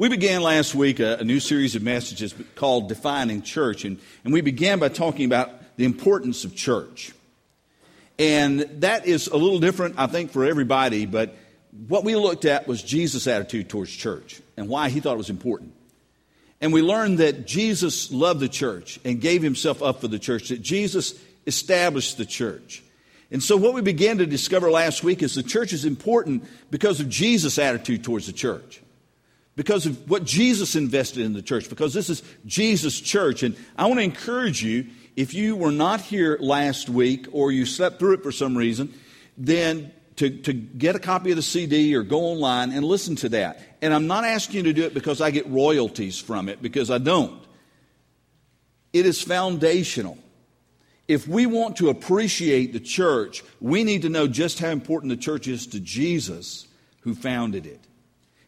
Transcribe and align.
We 0.00 0.08
began 0.08 0.40
last 0.40 0.74
week 0.74 0.98
a, 0.98 1.16
a, 1.16 1.24
new 1.24 1.40
series 1.40 1.76
of 1.76 1.82
messages 1.82 2.34
called 2.54 2.88
Defining 2.88 3.42
Church, 3.42 3.84
and, 3.84 3.98
and 4.24 4.32
we 4.32 4.40
began 4.40 4.78
by 4.78 4.88
talking 4.88 5.26
about 5.26 5.50
the 5.76 5.84
importance 5.84 6.46
of 6.46 6.56
church. 6.56 7.12
And 8.18 8.60
that 8.80 9.04
is 9.04 9.26
a 9.26 9.36
little 9.36 9.58
different, 9.58 9.96
I 9.98 10.06
think, 10.06 10.30
for 10.30 10.46
everybody, 10.46 11.04
but 11.04 11.36
what 11.86 12.02
we 12.02 12.16
looked 12.16 12.46
at 12.46 12.66
was 12.66 12.82
Jesus' 12.82 13.26
attitude 13.26 13.68
towards 13.68 13.90
church 13.90 14.40
and 14.56 14.70
why 14.70 14.88
he 14.88 15.00
thought 15.00 15.12
it 15.12 15.18
was 15.18 15.28
important. 15.28 15.74
And 16.62 16.72
we 16.72 16.80
learned 16.80 17.18
that 17.18 17.46
Jesus 17.46 18.10
loved 18.10 18.40
the 18.40 18.48
church 18.48 18.98
and 19.04 19.20
gave 19.20 19.42
himself 19.42 19.82
up 19.82 20.00
for 20.00 20.08
the 20.08 20.18
church, 20.18 20.48
that 20.48 20.62
Jesus 20.62 21.12
established 21.46 22.16
the 22.16 22.24
church. 22.24 22.82
And 23.30 23.42
so, 23.42 23.54
what 23.58 23.74
we 23.74 23.82
began 23.82 24.16
to 24.16 24.24
discover 24.24 24.70
last 24.70 25.04
week 25.04 25.22
is 25.22 25.34
the 25.34 25.42
church 25.42 25.74
is 25.74 25.84
important 25.84 26.44
because 26.70 27.00
of 27.00 27.10
Jesus' 27.10 27.58
attitude 27.58 28.02
towards 28.02 28.26
the 28.26 28.32
church 28.32 28.80
because 29.60 29.84
of 29.84 30.08
what 30.08 30.24
Jesus 30.24 30.74
invested 30.74 31.22
in 31.22 31.34
the 31.34 31.42
church, 31.42 31.68
because 31.68 31.92
this 31.92 32.08
is 32.08 32.22
Jesus' 32.46 32.98
church. 32.98 33.42
And 33.42 33.54
I 33.76 33.84
want 33.84 33.98
to 33.98 34.04
encourage 34.04 34.64
you, 34.64 34.86
if 35.16 35.34
you 35.34 35.54
were 35.54 35.70
not 35.70 36.00
here 36.00 36.38
last 36.40 36.88
week 36.88 37.26
or 37.32 37.52
you 37.52 37.66
slept 37.66 37.98
through 37.98 38.14
it 38.14 38.22
for 38.22 38.32
some 38.32 38.56
reason, 38.56 38.94
then 39.36 39.92
to, 40.16 40.30
to 40.30 40.54
get 40.54 40.96
a 40.96 40.98
copy 40.98 41.28
of 41.28 41.36
the 41.36 41.42
CD 41.42 41.94
or 41.94 42.02
go 42.02 42.20
online 42.20 42.72
and 42.72 42.86
listen 42.86 43.16
to 43.16 43.28
that. 43.28 43.60
And 43.82 43.92
I'm 43.92 44.06
not 44.06 44.24
asking 44.24 44.56
you 44.56 44.62
to 44.62 44.72
do 44.72 44.84
it 44.84 44.94
because 44.94 45.20
I 45.20 45.30
get 45.30 45.46
royalties 45.46 46.18
from 46.18 46.48
it, 46.48 46.62
because 46.62 46.90
I 46.90 46.96
don't. 46.96 47.44
It 48.94 49.04
is 49.04 49.20
foundational. 49.20 50.16
If 51.06 51.28
we 51.28 51.44
want 51.44 51.76
to 51.76 51.90
appreciate 51.90 52.72
the 52.72 52.80
church, 52.80 53.44
we 53.60 53.84
need 53.84 54.00
to 54.02 54.08
know 54.08 54.26
just 54.26 54.58
how 54.58 54.68
important 54.68 55.10
the 55.10 55.18
church 55.18 55.48
is 55.48 55.66
to 55.66 55.80
Jesus 55.80 56.66
who 57.02 57.14
founded 57.14 57.66
it. 57.66 57.80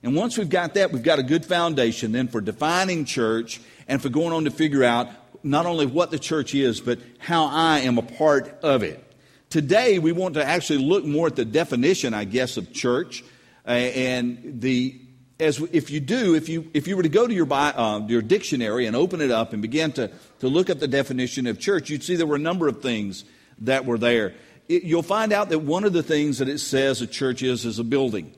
And 0.03 0.17
once 0.17 0.37
we've 0.37 0.49
got 0.49 0.75
that, 0.75 0.93
we've 0.93 1.03
got 1.03 1.19
a 1.19 1.23
good 1.23 1.45
foundation 1.45 2.13
then 2.13 2.29
for 2.29 2.41
defining 2.41 3.05
church 3.05 3.61
and 3.87 4.03
for 4.03 4.09
going 4.09 4.33
on 4.33 4.45
to 4.45 4.51
figure 4.51 4.83
out 4.83 5.09
not 5.45 5.67
only 5.67 5.87
what 5.87 6.11
the 6.11 6.19
church 6.19 6.55
is, 6.55 6.81
but 6.81 6.99
how 7.19 7.47
I 7.47 7.81
am 7.81 7.99
a 7.99 8.03
part 8.03 8.59
of 8.63 8.83
it. 8.83 9.03
Today, 9.51 9.99
we 9.99 10.13
want 10.13 10.35
to 10.35 10.45
actually 10.45 10.85
look 10.85 11.05
more 11.05 11.27
at 11.27 11.37
the 11.37 11.45
definition, 11.45 12.15
I 12.15 12.25
guess, 12.25 12.57
of 12.57 12.73
church. 12.73 13.23
Uh, 13.67 13.71
and 13.71 14.61
the 14.61 14.99
as 15.39 15.61
if 15.73 15.91
you 15.91 16.01
do, 16.01 16.35
if 16.35 16.49
you 16.49 16.71
if 16.73 16.87
you 16.87 16.97
were 16.97 17.03
to 17.03 17.09
go 17.09 17.27
to 17.27 17.35
your 17.35 17.53
uh, 17.53 18.01
your 18.07 18.23
dictionary 18.23 18.87
and 18.87 18.97
open 18.97 19.21
it 19.21 19.31
up 19.31 19.53
and 19.53 19.61
begin 19.61 19.93
to 19.93 20.11
to 20.41 20.49
look 20.49 20.71
at 20.71 20.81
the 20.81 20.89
definition 20.89 21.47
of 21.47 21.59
church, 21.59 21.91
you'd 21.91 22.03
see 22.03 22.17
there 22.17 22.27
were 22.27 22.37
a 22.37 22.41
number 22.41 22.69
of 22.69 22.81
things 22.81 23.25
that 23.59 23.85
were 23.85 23.99
there. 23.99 24.35
It, 24.69 24.85
you'll 24.85 25.03
find 25.03 25.33
out 25.33 25.49
that 25.51 25.61
one 25.61 25.85
of 25.85 25.93
the 25.93 26.03
things 26.03 26.39
that 26.39 26.49
it 26.49 26.59
says 26.59 27.03
a 27.03 27.07
church 27.07 27.43
is 27.43 27.65
is 27.65 27.79
a 27.79 27.85
building. 27.85 28.35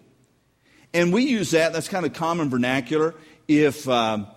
And 0.95 1.13
we 1.13 1.25
use 1.25 1.51
that, 1.51 1.73
that's 1.73 1.89
kind 1.89 2.07
of 2.07 2.13
common 2.13 2.49
vernacular. 2.49 3.17
If, 3.49 3.89
um, 3.89 4.29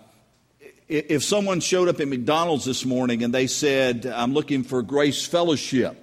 if 0.88 1.22
someone 1.22 1.60
showed 1.60 1.88
up 1.88 2.00
at 2.00 2.08
McDonald's 2.08 2.64
this 2.64 2.84
morning 2.84 3.22
and 3.22 3.32
they 3.32 3.46
said, 3.46 4.04
I'm 4.04 4.34
looking 4.34 4.64
for 4.64 4.82
Grace 4.82 5.24
Fellowship, 5.24 5.96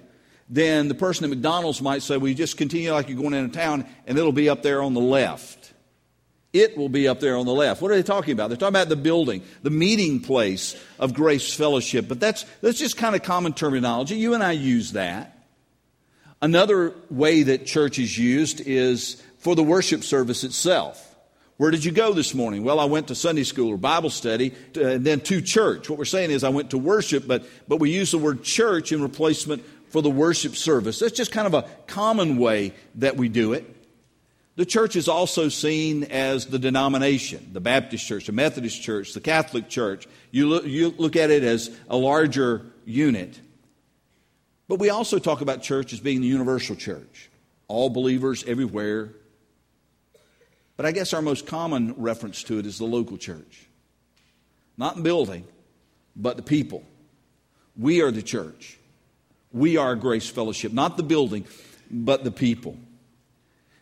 then 0.48 0.88
the 0.88 0.94
person 0.94 1.24
at 1.24 1.30
McDonald's 1.30 1.82
might 1.82 2.02
say, 2.02 2.16
Well, 2.16 2.28
you 2.28 2.34
just 2.34 2.56
continue 2.56 2.90
like 2.92 3.08
you're 3.08 3.20
going 3.20 3.34
into 3.34 3.56
town, 3.56 3.84
and 4.06 4.16
it'll 4.16 4.32
be 4.32 4.48
up 4.48 4.62
there 4.62 4.82
on 4.82 4.94
the 4.94 5.00
left. 5.00 5.74
It 6.52 6.78
will 6.78 6.88
be 6.88 7.06
up 7.06 7.20
there 7.20 7.36
on 7.36 7.44
the 7.44 7.52
left. 7.52 7.82
What 7.82 7.90
are 7.90 7.94
they 7.94 8.02
talking 8.02 8.32
about? 8.32 8.48
They're 8.48 8.56
talking 8.56 8.74
about 8.74 8.88
the 8.88 8.96
building, 8.96 9.42
the 9.62 9.70
meeting 9.70 10.20
place 10.20 10.74
of 10.98 11.12
Grace 11.12 11.52
Fellowship. 11.52 12.08
But 12.08 12.18
that's, 12.18 12.46
that's 12.62 12.78
just 12.78 12.96
kind 12.96 13.14
of 13.14 13.22
common 13.22 13.52
terminology. 13.52 14.16
You 14.16 14.32
and 14.32 14.42
I 14.42 14.52
use 14.52 14.92
that. 14.92 15.36
Another 16.40 16.94
way 17.10 17.42
that 17.42 17.66
church 17.66 17.98
is 17.98 18.16
used 18.16 18.60
is 18.60 19.22
for 19.46 19.54
the 19.54 19.62
worship 19.62 20.02
service 20.02 20.42
itself. 20.42 21.14
Where 21.56 21.70
did 21.70 21.84
you 21.84 21.92
go 21.92 22.12
this 22.12 22.34
morning? 22.34 22.64
Well, 22.64 22.80
I 22.80 22.86
went 22.86 23.06
to 23.06 23.14
Sunday 23.14 23.44
school 23.44 23.68
or 23.68 23.76
Bible 23.76 24.10
study 24.10 24.52
and 24.74 25.06
then 25.06 25.20
to 25.20 25.40
church. 25.40 25.88
What 25.88 26.00
we're 26.00 26.04
saying 26.04 26.32
is 26.32 26.42
I 26.42 26.48
went 26.48 26.70
to 26.70 26.78
worship, 26.78 27.28
but, 27.28 27.44
but 27.68 27.76
we 27.76 27.92
use 27.92 28.10
the 28.10 28.18
word 28.18 28.42
church 28.42 28.90
in 28.90 29.00
replacement 29.00 29.64
for 29.90 30.02
the 30.02 30.10
worship 30.10 30.56
service. 30.56 30.98
That's 30.98 31.16
just 31.16 31.30
kind 31.30 31.46
of 31.46 31.54
a 31.54 31.62
common 31.86 32.38
way 32.38 32.72
that 32.96 33.16
we 33.16 33.28
do 33.28 33.52
it. 33.52 33.72
The 34.56 34.66
church 34.66 34.96
is 34.96 35.06
also 35.06 35.48
seen 35.48 36.02
as 36.02 36.46
the 36.46 36.58
denomination, 36.58 37.50
the 37.52 37.60
Baptist 37.60 38.04
church, 38.04 38.26
the 38.26 38.32
Methodist 38.32 38.82
church, 38.82 39.12
the 39.12 39.20
Catholic 39.20 39.68
church. 39.68 40.08
You 40.32 40.48
look, 40.48 40.66
you 40.66 40.92
look 40.98 41.14
at 41.14 41.30
it 41.30 41.44
as 41.44 41.70
a 41.88 41.96
larger 41.96 42.66
unit. 42.84 43.38
But 44.66 44.80
we 44.80 44.90
also 44.90 45.20
talk 45.20 45.40
about 45.40 45.62
church 45.62 45.92
as 45.92 46.00
being 46.00 46.20
the 46.20 46.26
universal 46.26 46.74
church. 46.74 47.30
All 47.68 47.90
believers 47.90 48.42
everywhere 48.48 49.12
but 50.76 50.86
I 50.86 50.92
guess 50.92 51.12
our 51.12 51.22
most 51.22 51.46
common 51.46 51.94
reference 51.96 52.42
to 52.44 52.58
it 52.58 52.66
is 52.66 52.78
the 52.78 52.84
local 52.84 53.16
church. 53.16 53.66
Not 54.76 55.02
building, 55.02 55.44
but 56.14 56.36
the 56.36 56.42
people. 56.42 56.84
We 57.78 58.02
are 58.02 58.10
the 58.10 58.22
church. 58.22 58.78
We 59.52 59.76
are 59.76 59.94
Grace 59.96 60.28
Fellowship, 60.28 60.72
not 60.72 60.96
the 60.96 61.02
building, 61.02 61.46
but 61.90 62.24
the 62.24 62.30
people. 62.30 62.76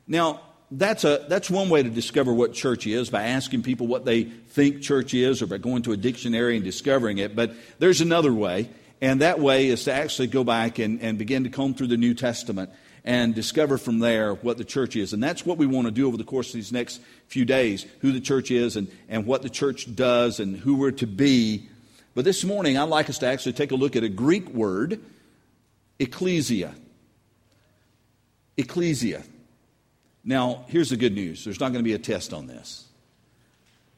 Now, 0.06 0.40
that's, 0.70 1.04
a, 1.04 1.24
that's 1.28 1.50
one 1.50 1.68
way 1.68 1.82
to 1.82 1.90
discover 1.90 2.32
what 2.32 2.52
church 2.52 2.86
is 2.86 3.10
by 3.10 3.24
asking 3.24 3.62
people 3.62 3.86
what 3.86 4.04
they 4.04 4.24
think 4.24 4.82
church 4.82 5.14
is 5.14 5.42
or 5.42 5.46
by 5.46 5.58
going 5.58 5.82
to 5.82 5.92
a 5.92 5.96
dictionary 5.96 6.56
and 6.56 6.64
discovering 6.64 7.18
it. 7.18 7.36
But 7.36 7.54
there's 7.78 8.00
another 8.00 8.32
way, 8.32 8.68
and 9.00 9.20
that 9.20 9.40
way 9.40 9.68
is 9.68 9.84
to 9.84 9.92
actually 9.92 10.28
go 10.28 10.44
back 10.44 10.78
and, 10.78 11.00
and 11.00 11.18
begin 11.18 11.44
to 11.44 11.50
comb 11.50 11.74
through 11.74 11.88
the 11.88 11.96
New 11.96 12.14
Testament 12.14 12.70
and 13.04 13.34
discover 13.34 13.76
from 13.76 13.98
there 13.98 14.34
what 14.34 14.56
the 14.56 14.64
church 14.64 14.96
is. 14.96 15.12
And 15.12 15.22
that's 15.22 15.44
what 15.44 15.58
we 15.58 15.66
want 15.66 15.86
to 15.86 15.90
do 15.90 16.06
over 16.08 16.16
the 16.16 16.24
course 16.24 16.48
of 16.48 16.54
these 16.54 16.72
next 16.72 17.00
few 17.28 17.44
days 17.44 17.86
who 18.00 18.12
the 18.12 18.20
church 18.20 18.50
is 18.50 18.76
and, 18.76 18.90
and 19.08 19.26
what 19.26 19.42
the 19.42 19.50
church 19.50 19.94
does 19.94 20.40
and 20.40 20.56
who 20.56 20.76
we're 20.76 20.90
to 20.92 21.06
be. 21.06 21.68
But 22.14 22.24
this 22.24 22.44
morning, 22.44 22.78
I'd 22.78 22.88
like 22.88 23.10
us 23.10 23.18
to 23.18 23.26
actually 23.26 23.52
take 23.52 23.72
a 23.72 23.76
look 23.76 23.94
at 23.96 24.04
a 24.04 24.08
Greek 24.08 24.48
word, 24.48 25.00
ecclesia. 25.98 26.74
Ecclesia. 28.56 29.22
Now, 30.24 30.64
here's 30.68 30.88
the 30.88 30.96
good 30.96 31.14
news 31.14 31.44
there's 31.44 31.60
not 31.60 31.72
going 31.72 31.84
to 31.84 31.88
be 31.88 31.92
a 31.92 31.98
test 31.98 32.32
on 32.32 32.46
this. 32.46 32.86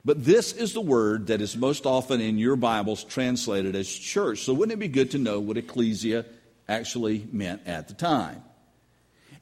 But 0.04 0.24
this 0.24 0.52
is 0.52 0.72
the 0.72 0.80
word 0.80 1.28
that 1.28 1.40
is 1.40 1.56
most 1.56 1.84
often 1.84 2.20
in 2.20 2.38
your 2.38 2.54
Bibles 2.56 3.02
translated 3.04 3.74
as 3.74 3.88
church. 3.88 4.40
So, 4.40 4.54
wouldn't 4.54 4.72
it 4.72 4.80
be 4.80 4.88
good 4.88 5.12
to 5.12 5.18
know 5.18 5.38
what 5.40 5.56
ecclesia 5.56 6.24
actually 6.68 7.26
meant 7.32 7.62
at 7.66 7.88
the 7.88 7.94
time? 7.94 8.42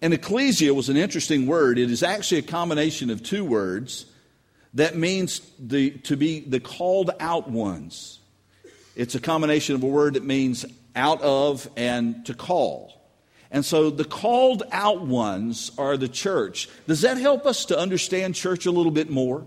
And 0.01 0.13
ecclesia 0.13 0.75
was 0.75 0.89
an 0.89 0.97
interesting 0.97 1.47
word. 1.47 1.79
It 1.79 1.91
is 1.91 2.03
actually 2.03 2.39
a 2.39 2.43
combination 2.43 3.11
of 3.11 3.23
two 3.23 3.45
words 3.45 4.07
that 4.75 4.97
means 4.97 5.41
the, 5.59 5.91
to 5.91 6.17
be 6.17 6.41
the 6.41 6.61
called 6.61 7.11
out 7.21 7.49
ones. 7.49 8.19
It's 8.97 9.15
a 9.15 9.21
combination 9.21 9.75
of 9.77 9.83
a 9.83 9.87
word 9.87 10.15
that 10.15 10.25
means 10.25 10.65
out 10.95 11.23
of 11.23 11.69
and 11.77 12.27
to 12.27 12.35
call. 12.35 12.93
And 13.51 13.65
so 13.65 13.91
the 13.91 14.05
called 14.05 14.65
out 14.73 15.03
ones 15.03 15.71
are 15.79 15.97
the 15.97 16.09
church. 16.09 16.69
Does 16.89 17.03
that 17.03 17.19
help 17.19 17.47
us 17.47 17.67
to 17.67 17.79
understand 17.79 18.35
church 18.35 18.67
a 18.67 18.73
little 18.73 18.93
bit 18.93 19.11
more? 19.11 19.47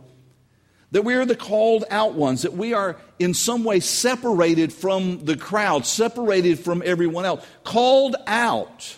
That 0.91 1.01
we 1.01 1.15
are 1.15 1.25
the 1.25 1.35
called 1.35 1.83
out 1.89 2.13
ones, 2.13 2.43
that 2.43 2.53
we 2.53 2.73
are 2.73 2.95
in 3.19 3.33
some 3.33 3.65
way 3.65 3.81
separated 3.81 4.71
from 4.71 5.25
the 5.25 5.35
crowd, 5.35 5.85
separated 5.85 6.59
from 6.59 6.81
everyone 6.85 7.25
else, 7.25 7.45
called 7.65 8.15
out. 8.25 8.95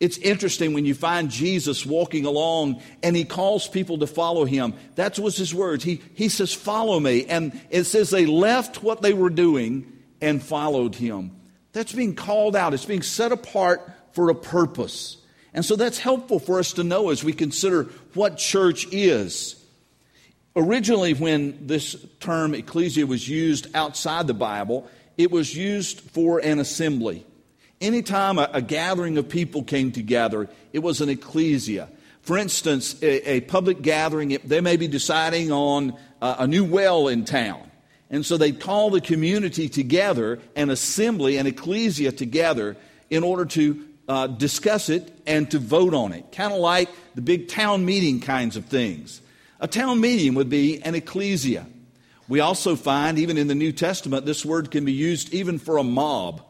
It's 0.00 0.18
interesting 0.18 0.74
when 0.74 0.84
you 0.84 0.94
find 0.94 1.30
Jesus 1.30 1.86
walking 1.86 2.26
along 2.26 2.82
and 3.02 3.14
he 3.14 3.24
calls 3.24 3.68
people 3.68 3.98
to 3.98 4.06
follow 4.06 4.44
him. 4.44 4.74
That 4.96 5.18
was 5.18 5.36
his 5.36 5.54
words. 5.54 5.84
He, 5.84 6.02
he 6.14 6.28
says, 6.28 6.52
Follow 6.52 6.98
me. 6.98 7.26
And 7.26 7.58
it 7.70 7.84
says 7.84 8.10
they 8.10 8.26
left 8.26 8.82
what 8.82 9.02
they 9.02 9.14
were 9.14 9.30
doing 9.30 9.92
and 10.20 10.42
followed 10.42 10.96
him. 10.96 11.32
That's 11.72 11.92
being 11.92 12.14
called 12.14 12.56
out, 12.56 12.74
it's 12.74 12.84
being 12.84 13.02
set 13.02 13.32
apart 13.32 13.90
for 14.12 14.30
a 14.30 14.34
purpose. 14.34 15.18
And 15.52 15.64
so 15.64 15.76
that's 15.76 15.98
helpful 15.98 16.40
for 16.40 16.58
us 16.58 16.72
to 16.74 16.84
know 16.84 17.10
as 17.10 17.22
we 17.22 17.32
consider 17.32 17.84
what 18.14 18.38
church 18.38 18.86
is. 18.92 19.56
Originally, 20.56 21.14
when 21.14 21.66
this 21.66 21.96
term 22.20 22.54
ecclesia 22.54 23.06
was 23.06 23.28
used 23.28 23.68
outside 23.74 24.26
the 24.26 24.34
Bible, 24.34 24.88
it 25.16 25.30
was 25.30 25.56
used 25.56 26.00
for 26.00 26.40
an 26.40 26.58
assembly. 26.58 27.24
Anytime 27.80 28.38
a, 28.38 28.48
a 28.52 28.62
gathering 28.62 29.18
of 29.18 29.28
people 29.28 29.62
came 29.62 29.92
together, 29.92 30.48
it 30.72 30.78
was 30.78 31.00
an 31.00 31.08
ecclesia. 31.08 31.88
For 32.22 32.38
instance, 32.38 33.02
a, 33.02 33.32
a 33.32 33.40
public 33.42 33.82
gathering, 33.82 34.38
they 34.44 34.60
may 34.60 34.76
be 34.76 34.88
deciding 34.88 35.52
on 35.52 35.96
a, 36.22 36.36
a 36.40 36.46
new 36.46 36.64
well 36.64 37.08
in 37.08 37.24
town. 37.24 37.70
And 38.10 38.24
so 38.24 38.36
they'd 38.36 38.60
call 38.60 38.90
the 38.90 39.00
community 39.00 39.68
together, 39.68 40.38
an 40.54 40.70
assembly, 40.70 41.36
an 41.36 41.46
ecclesia 41.46 42.12
together, 42.12 42.76
in 43.10 43.24
order 43.24 43.44
to 43.46 43.84
uh, 44.08 44.26
discuss 44.26 44.88
it 44.88 45.10
and 45.26 45.50
to 45.50 45.58
vote 45.58 45.94
on 45.94 46.12
it. 46.12 46.30
Kind 46.30 46.52
of 46.52 46.60
like 46.60 46.90
the 47.14 47.22
big 47.22 47.48
town 47.48 47.84
meeting 47.84 48.20
kinds 48.20 48.56
of 48.56 48.66
things. 48.66 49.20
A 49.60 49.66
town 49.66 50.00
meeting 50.00 50.34
would 50.34 50.50
be 50.50 50.82
an 50.82 50.94
ecclesia. 50.94 51.66
We 52.28 52.40
also 52.40 52.76
find, 52.76 53.18
even 53.18 53.36
in 53.38 53.48
the 53.48 53.54
New 53.54 53.72
Testament, 53.72 54.26
this 54.26 54.44
word 54.44 54.70
can 54.70 54.84
be 54.84 54.92
used 54.92 55.32
even 55.32 55.58
for 55.58 55.78
a 55.78 55.82
mob. 55.82 56.43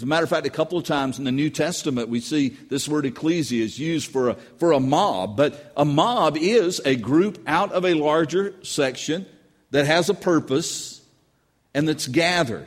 As 0.00 0.04
a 0.04 0.06
matter 0.06 0.24
of 0.24 0.30
fact, 0.30 0.46
a 0.46 0.50
couple 0.50 0.78
of 0.78 0.84
times 0.84 1.18
in 1.18 1.24
the 1.24 1.30
New 1.30 1.50
Testament, 1.50 2.08
we 2.08 2.20
see 2.20 2.56
this 2.70 2.88
word 2.88 3.04
ecclesia 3.04 3.62
is 3.62 3.78
used 3.78 4.10
for 4.10 4.30
a, 4.30 4.34
for 4.56 4.72
a 4.72 4.80
mob. 4.80 5.36
But 5.36 5.74
a 5.76 5.84
mob 5.84 6.38
is 6.38 6.80
a 6.86 6.96
group 6.96 7.38
out 7.46 7.72
of 7.72 7.84
a 7.84 7.92
larger 7.92 8.54
section 8.62 9.26
that 9.72 9.84
has 9.84 10.08
a 10.08 10.14
purpose 10.14 11.02
and 11.74 11.86
that's 11.86 12.08
gathered. 12.08 12.66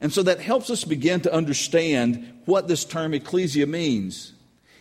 And 0.00 0.10
so 0.10 0.22
that 0.22 0.40
helps 0.40 0.70
us 0.70 0.84
begin 0.84 1.20
to 1.20 1.34
understand 1.34 2.40
what 2.46 2.66
this 2.66 2.86
term 2.86 3.12
ecclesia 3.12 3.66
means. 3.66 4.32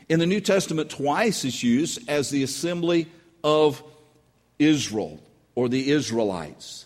In 0.07 0.19
the 0.19 0.25
New 0.25 0.39
Testament, 0.39 0.89
twice 0.89 1.43
it's 1.43 1.63
used 1.63 2.09
as 2.09 2.29
the 2.29 2.43
assembly 2.43 3.07
of 3.43 3.83
Israel 4.57 5.19
or 5.53 5.67
the 5.67 5.91
Israelites. 5.91 6.85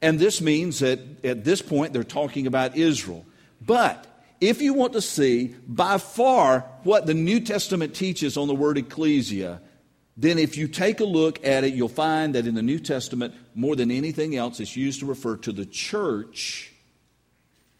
And 0.00 0.18
this 0.18 0.40
means 0.40 0.80
that 0.80 0.98
at 1.24 1.44
this 1.44 1.62
point 1.62 1.92
they're 1.92 2.02
talking 2.02 2.48
about 2.48 2.76
Israel. 2.76 3.24
But 3.64 4.06
if 4.40 4.60
you 4.60 4.74
want 4.74 4.94
to 4.94 5.00
see 5.00 5.54
by 5.66 5.98
far 5.98 6.66
what 6.82 7.06
the 7.06 7.14
New 7.14 7.40
Testament 7.40 7.94
teaches 7.94 8.36
on 8.36 8.48
the 8.48 8.54
word 8.54 8.78
ecclesia, 8.78 9.60
then 10.16 10.38
if 10.38 10.56
you 10.56 10.68
take 10.68 11.00
a 11.00 11.04
look 11.04 11.44
at 11.44 11.64
it, 11.64 11.74
you'll 11.74 11.88
find 11.88 12.34
that 12.34 12.46
in 12.46 12.54
the 12.54 12.62
New 12.62 12.78
Testament, 12.78 13.34
more 13.54 13.76
than 13.76 13.90
anything 13.90 14.36
else, 14.36 14.60
it's 14.60 14.76
used 14.76 15.00
to 15.00 15.06
refer 15.06 15.36
to 15.38 15.52
the 15.52 15.64
church, 15.64 16.72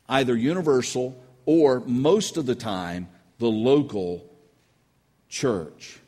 either 0.08 0.36
universal 0.36 1.20
or 1.46 1.80
most 1.80 2.36
of 2.36 2.46
the 2.46 2.54
time, 2.54 3.08
the 3.38 3.48
local 3.48 4.30
church. 5.28 5.98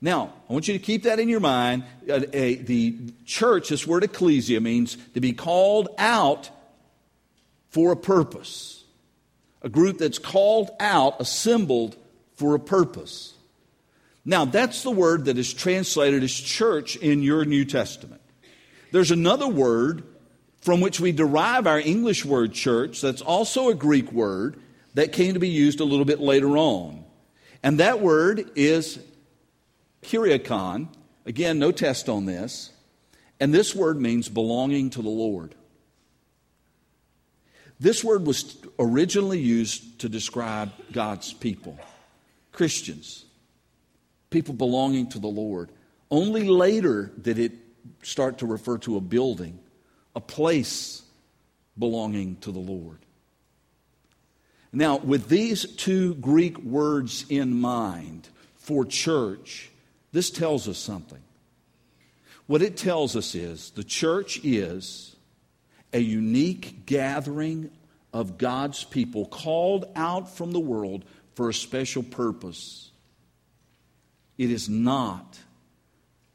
Now, 0.00 0.34
I 0.48 0.52
want 0.52 0.68
you 0.68 0.74
to 0.74 0.84
keep 0.84 1.04
that 1.04 1.18
in 1.18 1.30
your 1.30 1.40
mind. 1.40 1.84
The 2.04 3.12
church, 3.24 3.70
this 3.70 3.86
word 3.86 4.04
ecclesia, 4.04 4.60
means 4.60 4.98
to 5.14 5.20
be 5.20 5.32
called 5.32 5.88
out 5.96 6.50
for 7.74 7.90
a 7.90 7.96
purpose. 7.96 8.84
A 9.60 9.68
group 9.68 9.98
that's 9.98 10.20
called 10.20 10.70
out, 10.78 11.20
assembled 11.20 11.96
for 12.36 12.54
a 12.54 12.60
purpose. 12.60 13.34
Now, 14.24 14.44
that's 14.44 14.84
the 14.84 14.92
word 14.92 15.24
that 15.24 15.38
is 15.38 15.52
translated 15.52 16.22
as 16.22 16.32
church 16.32 16.94
in 16.94 17.20
your 17.24 17.44
New 17.44 17.64
Testament. 17.64 18.20
There's 18.92 19.10
another 19.10 19.48
word 19.48 20.04
from 20.60 20.80
which 20.80 21.00
we 21.00 21.10
derive 21.10 21.66
our 21.66 21.80
English 21.80 22.24
word 22.24 22.52
church 22.52 23.00
that's 23.00 23.20
also 23.20 23.70
a 23.70 23.74
Greek 23.74 24.12
word 24.12 24.56
that 24.94 25.10
came 25.10 25.34
to 25.34 25.40
be 25.40 25.48
used 25.48 25.80
a 25.80 25.84
little 25.84 26.04
bit 26.04 26.20
later 26.20 26.56
on. 26.56 27.04
And 27.64 27.80
that 27.80 28.00
word 28.00 28.52
is 28.54 29.00
Kuriakon. 30.02 30.90
Again, 31.26 31.58
no 31.58 31.72
test 31.72 32.08
on 32.08 32.24
this. 32.26 32.70
And 33.40 33.52
this 33.52 33.74
word 33.74 34.00
means 34.00 34.28
belonging 34.28 34.90
to 34.90 35.02
the 35.02 35.08
Lord. 35.08 35.56
This 37.80 38.04
word 38.04 38.26
was 38.26 38.56
originally 38.78 39.40
used 39.40 40.00
to 40.00 40.08
describe 40.08 40.72
God's 40.92 41.32
people, 41.32 41.78
Christians, 42.52 43.24
people 44.30 44.54
belonging 44.54 45.08
to 45.10 45.18
the 45.18 45.28
Lord. 45.28 45.70
Only 46.10 46.48
later 46.48 47.10
did 47.20 47.38
it 47.38 47.52
start 48.02 48.38
to 48.38 48.46
refer 48.46 48.78
to 48.78 48.96
a 48.96 49.00
building, 49.00 49.58
a 50.14 50.20
place 50.20 51.02
belonging 51.78 52.36
to 52.36 52.52
the 52.52 52.60
Lord. 52.60 52.98
Now, 54.72 54.96
with 54.98 55.28
these 55.28 55.64
two 55.76 56.14
Greek 56.14 56.58
words 56.58 57.26
in 57.28 57.60
mind 57.60 58.28
for 58.56 58.84
church, 58.84 59.70
this 60.12 60.30
tells 60.30 60.68
us 60.68 60.78
something. 60.78 61.22
What 62.46 62.60
it 62.60 62.76
tells 62.76 63.16
us 63.16 63.34
is 63.34 63.70
the 63.70 63.84
church 63.84 64.40
is 64.44 65.13
a 65.94 66.00
unique 66.00 66.84
gathering 66.84 67.70
of 68.12 68.36
God's 68.36 68.84
people 68.84 69.26
called 69.26 69.86
out 69.96 70.36
from 70.36 70.50
the 70.50 70.60
world 70.60 71.04
for 71.34 71.48
a 71.48 71.54
special 71.54 72.02
purpose. 72.02 72.90
It 74.36 74.50
is 74.50 74.68
not 74.68 75.38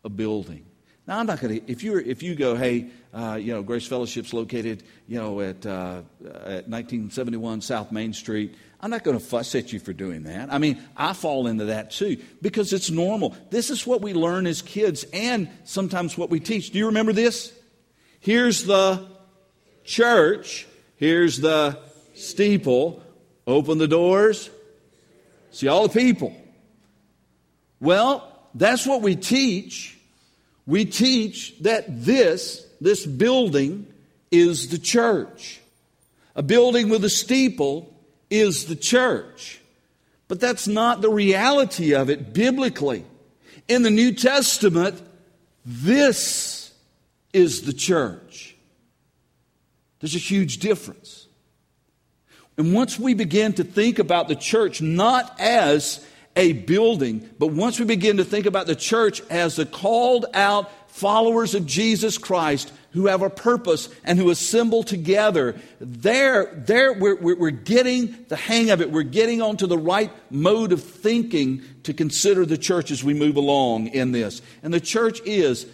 a 0.03 0.09
building. 0.09 0.65
Now, 1.05 1.19
I'm 1.19 1.25
not 1.25 1.41
going 1.41 1.59
to, 1.59 1.71
if, 1.71 1.83
you 1.83 1.97
if 1.97 2.23
you 2.23 2.35
go, 2.35 2.55
hey, 2.55 2.89
uh, 3.13 3.37
you 3.41 3.51
know, 3.51 3.63
Grace 3.63 3.87
Fellowship's 3.87 4.31
located, 4.31 4.83
you 5.07 5.17
know, 5.17 5.41
at, 5.41 5.65
uh, 5.65 6.03
at 6.23 6.69
1971 6.69 7.61
South 7.61 7.91
Main 7.91 8.13
Street, 8.13 8.55
I'm 8.79 8.91
not 8.91 9.03
going 9.03 9.17
to 9.17 9.23
fuss 9.23 9.55
at 9.55 9.73
you 9.73 9.79
for 9.79 9.91
doing 9.91 10.23
that. 10.23 10.53
I 10.53 10.57
mean, 10.57 10.81
I 10.95 11.13
fall 11.13 11.47
into 11.47 11.65
that 11.65 11.91
too 11.91 12.17
because 12.41 12.71
it's 12.71 12.89
normal. 12.89 13.35
This 13.49 13.71
is 13.71 13.85
what 13.85 14.01
we 14.01 14.13
learn 14.13 14.47
as 14.47 14.61
kids 14.61 15.03
and 15.11 15.49
sometimes 15.65 16.17
what 16.17 16.29
we 16.29 16.39
teach. 16.39 16.69
Do 16.69 16.77
you 16.77 16.85
remember 16.85 17.11
this? 17.11 17.51
Here's 18.19 18.63
the 18.63 19.07
church, 19.89 20.67
here's 20.95 21.39
the 21.39 21.79
steeple. 22.13 23.03
Open 23.47 23.79
the 23.79 23.87
doors, 23.87 24.49
see 25.49 25.67
all 25.67 25.87
the 25.87 25.99
people. 25.99 26.35
Well, 27.79 28.31
that's 28.53 28.85
what 28.85 29.01
we 29.01 29.15
teach. 29.15 29.97
We 30.67 30.85
teach 30.85 31.57
that 31.61 32.05
this, 32.05 32.63
this 32.79 33.07
building, 33.07 33.87
is 34.29 34.69
the 34.69 34.77
church. 34.77 35.59
A 36.35 36.43
building 36.43 36.89
with 36.89 37.03
a 37.03 37.09
steeple 37.09 37.91
is 38.29 38.65
the 38.65 38.75
church. 38.75 39.59
But 40.27 40.39
that's 40.39 40.67
not 40.67 41.01
the 41.01 41.09
reality 41.09 41.95
of 41.95 42.11
it 42.11 42.33
biblically. 42.33 43.03
In 43.67 43.81
the 43.81 43.89
New 43.89 44.13
Testament, 44.13 45.01
this 45.65 46.71
is 47.33 47.63
the 47.63 47.73
church. 47.73 48.48
There's 49.99 50.15
a 50.15 50.19
huge 50.19 50.59
difference. 50.59 51.27
And 52.57 52.73
once 52.73 52.99
we 52.99 53.13
begin 53.13 53.53
to 53.53 53.63
think 53.63 53.99
about 53.99 54.27
the 54.27 54.35
church 54.35 54.81
not 54.81 55.39
as 55.39 56.05
a 56.35 56.53
building, 56.53 57.29
but 57.39 57.47
once 57.47 57.79
we 57.79 57.85
begin 57.85 58.17
to 58.17 58.25
think 58.25 58.45
about 58.45 58.67
the 58.67 58.75
church 58.75 59.21
as 59.29 59.55
the 59.55 59.65
called 59.65 60.25
out 60.33 60.69
followers 60.89 61.55
of 61.55 61.65
Jesus 61.65 62.17
Christ 62.17 62.71
who 62.91 63.07
have 63.07 63.21
a 63.21 63.29
purpose 63.29 63.87
and 64.03 64.17
who 64.17 64.29
assemble 64.29 64.83
together, 64.83 65.55
there, 65.79 66.53
there 66.65 66.93
we're, 66.93 67.15
we're 67.15 67.49
getting 67.49 68.25
the 68.27 68.35
hang 68.35 68.71
of 68.71 68.81
it. 68.81 68.91
We're 68.91 69.03
getting 69.03 69.41
onto 69.41 69.67
the 69.67 69.77
right 69.77 70.11
mode 70.29 70.71
of 70.71 70.83
thinking 70.83 71.61
to 71.83 71.93
consider 71.93 72.45
the 72.45 72.57
church 72.57 72.91
as 72.91 73.03
we 73.03 73.13
move 73.13 73.37
along 73.37 73.87
in 73.87 74.11
this. 74.11 74.41
And 74.63 74.73
the 74.73 74.79
church 74.79 75.21
is 75.21 75.65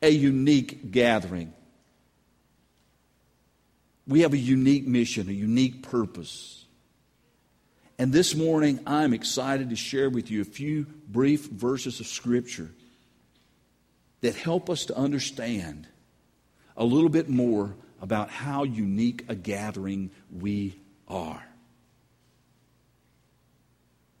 a 0.00 0.10
unique 0.10 0.90
gathering. 0.92 1.52
We 4.12 4.20
have 4.20 4.34
a 4.34 4.38
unique 4.38 4.86
mission, 4.86 5.26
a 5.30 5.32
unique 5.32 5.84
purpose. 5.84 6.66
And 7.98 8.12
this 8.12 8.34
morning, 8.34 8.78
I'm 8.86 9.14
excited 9.14 9.70
to 9.70 9.76
share 9.76 10.10
with 10.10 10.30
you 10.30 10.42
a 10.42 10.44
few 10.44 10.84
brief 11.08 11.46
verses 11.46 11.98
of 11.98 12.06
Scripture 12.06 12.68
that 14.20 14.34
help 14.34 14.68
us 14.68 14.84
to 14.84 14.96
understand 14.98 15.88
a 16.76 16.84
little 16.84 17.08
bit 17.08 17.30
more 17.30 17.74
about 18.02 18.28
how 18.28 18.64
unique 18.64 19.24
a 19.30 19.34
gathering 19.34 20.10
we 20.30 20.78
are. 21.08 21.42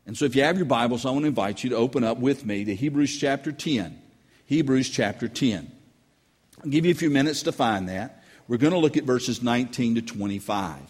And 0.06 0.16
so, 0.16 0.24
if 0.24 0.34
you 0.34 0.42
have 0.42 0.56
your 0.56 0.64
Bibles, 0.64 1.04
I 1.04 1.10
want 1.10 1.24
to 1.24 1.28
invite 1.28 1.62
you 1.62 1.68
to 1.68 1.76
open 1.76 2.02
up 2.02 2.16
with 2.16 2.46
me 2.46 2.64
to 2.64 2.74
Hebrews 2.74 3.14
chapter 3.18 3.52
10. 3.52 4.00
Hebrews 4.46 4.88
chapter 4.88 5.28
10. 5.28 5.70
I'll 6.64 6.70
give 6.70 6.86
you 6.86 6.92
a 6.92 6.94
few 6.94 7.10
minutes 7.10 7.42
to 7.42 7.52
find 7.52 7.90
that. 7.90 8.21
We're 8.52 8.58
going 8.58 8.74
to 8.74 8.78
look 8.78 8.98
at 8.98 9.04
verses 9.04 9.42
19 9.42 9.94
to 9.94 10.02
25. 10.02 10.76
And 10.76 10.86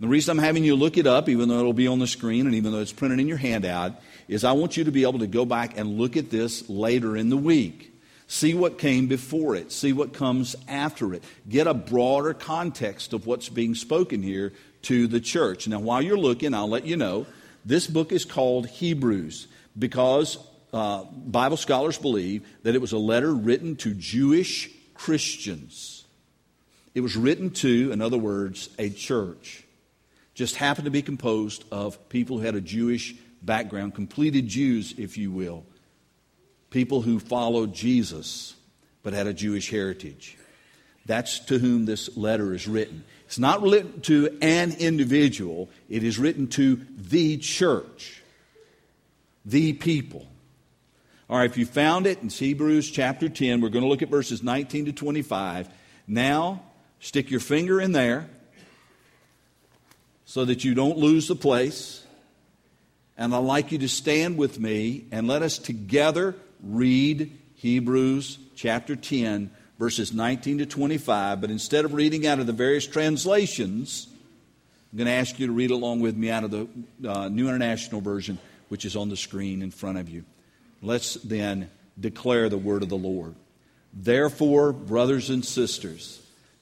the 0.00 0.08
reason 0.08 0.36
I'm 0.36 0.44
having 0.44 0.64
you 0.64 0.74
look 0.74 0.98
it 0.98 1.06
up, 1.06 1.28
even 1.28 1.48
though 1.48 1.60
it'll 1.60 1.72
be 1.72 1.86
on 1.86 2.00
the 2.00 2.08
screen 2.08 2.44
and 2.44 2.56
even 2.56 2.72
though 2.72 2.80
it's 2.80 2.92
printed 2.92 3.20
in 3.20 3.28
your 3.28 3.36
handout, 3.36 3.92
is 4.26 4.42
I 4.42 4.50
want 4.50 4.76
you 4.76 4.82
to 4.82 4.90
be 4.90 5.04
able 5.04 5.20
to 5.20 5.28
go 5.28 5.44
back 5.44 5.78
and 5.78 5.96
look 5.96 6.16
at 6.16 6.28
this 6.28 6.68
later 6.68 7.16
in 7.16 7.28
the 7.28 7.36
week. 7.36 7.94
See 8.26 8.52
what 8.52 8.78
came 8.78 9.06
before 9.06 9.54
it. 9.54 9.70
See 9.70 9.92
what 9.92 10.12
comes 10.12 10.56
after 10.66 11.14
it. 11.14 11.22
Get 11.48 11.68
a 11.68 11.72
broader 11.72 12.34
context 12.34 13.12
of 13.12 13.28
what's 13.28 13.48
being 13.48 13.76
spoken 13.76 14.20
here 14.20 14.52
to 14.82 15.06
the 15.06 15.20
church. 15.20 15.68
Now, 15.68 15.78
while 15.78 16.02
you're 16.02 16.18
looking, 16.18 16.52
I'll 16.52 16.68
let 16.68 16.84
you 16.84 16.96
know 16.96 17.26
this 17.64 17.86
book 17.86 18.10
is 18.10 18.24
called 18.24 18.66
Hebrews 18.66 19.46
because 19.78 20.36
uh, 20.72 21.04
Bible 21.04 21.58
scholars 21.58 21.96
believe 21.96 22.44
that 22.64 22.74
it 22.74 22.80
was 22.80 22.90
a 22.90 22.98
letter 22.98 23.32
written 23.32 23.76
to 23.76 23.94
Jewish 23.94 24.68
Christians. 24.94 25.95
It 26.96 27.02
was 27.02 27.16
written 27.16 27.50
to, 27.50 27.92
in 27.92 28.02
other 28.02 28.18
words, 28.18 28.70
a 28.76 28.90
church. 28.90 29.62
Just 30.34 30.56
happened 30.56 30.86
to 30.86 30.90
be 30.90 31.02
composed 31.02 31.64
of 31.70 32.08
people 32.08 32.38
who 32.38 32.44
had 32.44 32.56
a 32.56 32.60
Jewish 32.60 33.14
background, 33.40 33.94
completed 33.94 34.48
Jews, 34.48 34.92
if 34.98 35.16
you 35.16 35.30
will 35.30 35.64
people 36.76 37.00
who 37.00 37.18
followed 37.18 37.72
Jesus 37.72 38.54
but 39.02 39.14
had 39.14 39.26
a 39.26 39.32
Jewish 39.32 39.70
heritage. 39.70 40.36
That's 41.06 41.38
to 41.46 41.58
whom 41.58 41.86
this 41.86 42.16
letter 42.18 42.52
is 42.52 42.68
written. 42.68 43.04
It's 43.24 43.38
not 43.38 43.62
written 43.62 44.02
to 44.02 44.36
an 44.42 44.72
individual, 44.72 45.70
it 45.88 46.02
is 46.02 46.18
written 46.18 46.48
to 46.48 46.84
the 46.96 47.38
church, 47.38 48.22
the 49.46 49.72
people. 49.72 50.26
All 51.30 51.38
right, 51.38 51.50
if 51.50 51.56
you 51.56 51.64
found 51.64 52.06
it 52.06 52.20
in 52.22 52.28
Hebrews 52.28 52.90
chapter 52.90 53.28
10, 53.28 53.62
we're 53.62 53.68
going 53.70 53.82
to 53.82 53.88
look 53.88 54.02
at 54.02 54.10
verses 54.10 54.42
19 54.42 54.84
to 54.84 54.92
25. 54.92 55.68
Now, 56.06 56.62
stick 57.00 57.30
your 57.30 57.40
finger 57.40 57.80
in 57.80 57.92
there 57.92 58.28
so 60.24 60.44
that 60.44 60.64
you 60.64 60.74
don't 60.74 60.98
lose 60.98 61.28
the 61.28 61.36
place. 61.36 62.04
And 63.16 63.34
I'd 63.34 63.38
like 63.38 63.72
you 63.72 63.78
to 63.78 63.88
stand 63.88 64.36
with 64.36 64.58
me 64.58 65.06
and 65.10 65.26
let 65.26 65.42
us 65.42 65.58
together 65.58 66.34
read 66.62 67.32
Hebrews 67.54 68.38
chapter 68.54 68.96
10, 68.96 69.50
verses 69.78 70.12
19 70.12 70.58
to 70.58 70.66
25. 70.66 71.40
But 71.40 71.50
instead 71.50 71.84
of 71.84 71.94
reading 71.94 72.26
out 72.26 72.38
of 72.38 72.46
the 72.46 72.52
various 72.52 72.86
translations, 72.86 74.08
I'm 74.92 74.98
going 74.98 75.06
to 75.06 75.12
ask 75.12 75.38
you 75.38 75.46
to 75.46 75.52
read 75.52 75.70
along 75.70 76.00
with 76.00 76.16
me 76.16 76.30
out 76.30 76.44
of 76.44 76.50
the 76.50 76.68
uh, 77.08 77.28
New 77.28 77.48
International 77.48 78.00
Version, 78.00 78.38
which 78.68 78.84
is 78.84 78.96
on 78.96 79.08
the 79.08 79.16
screen 79.16 79.62
in 79.62 79.70
front 79.70 79.98
of 79.98 80.08
you. 80.08 80.24
Let's 80.82 81.14
then 81.14 81.70
declare 81.98 82.48
the 82.48 82.58
word 82.58 82.82
of 82.82 82.88
the 82.88 82.96
Lord. 82.96 83.34
Therefore, 83.92 84.72
brothers 84.72 85.30
and 85.30 85.44
sisters, 85.44 86.20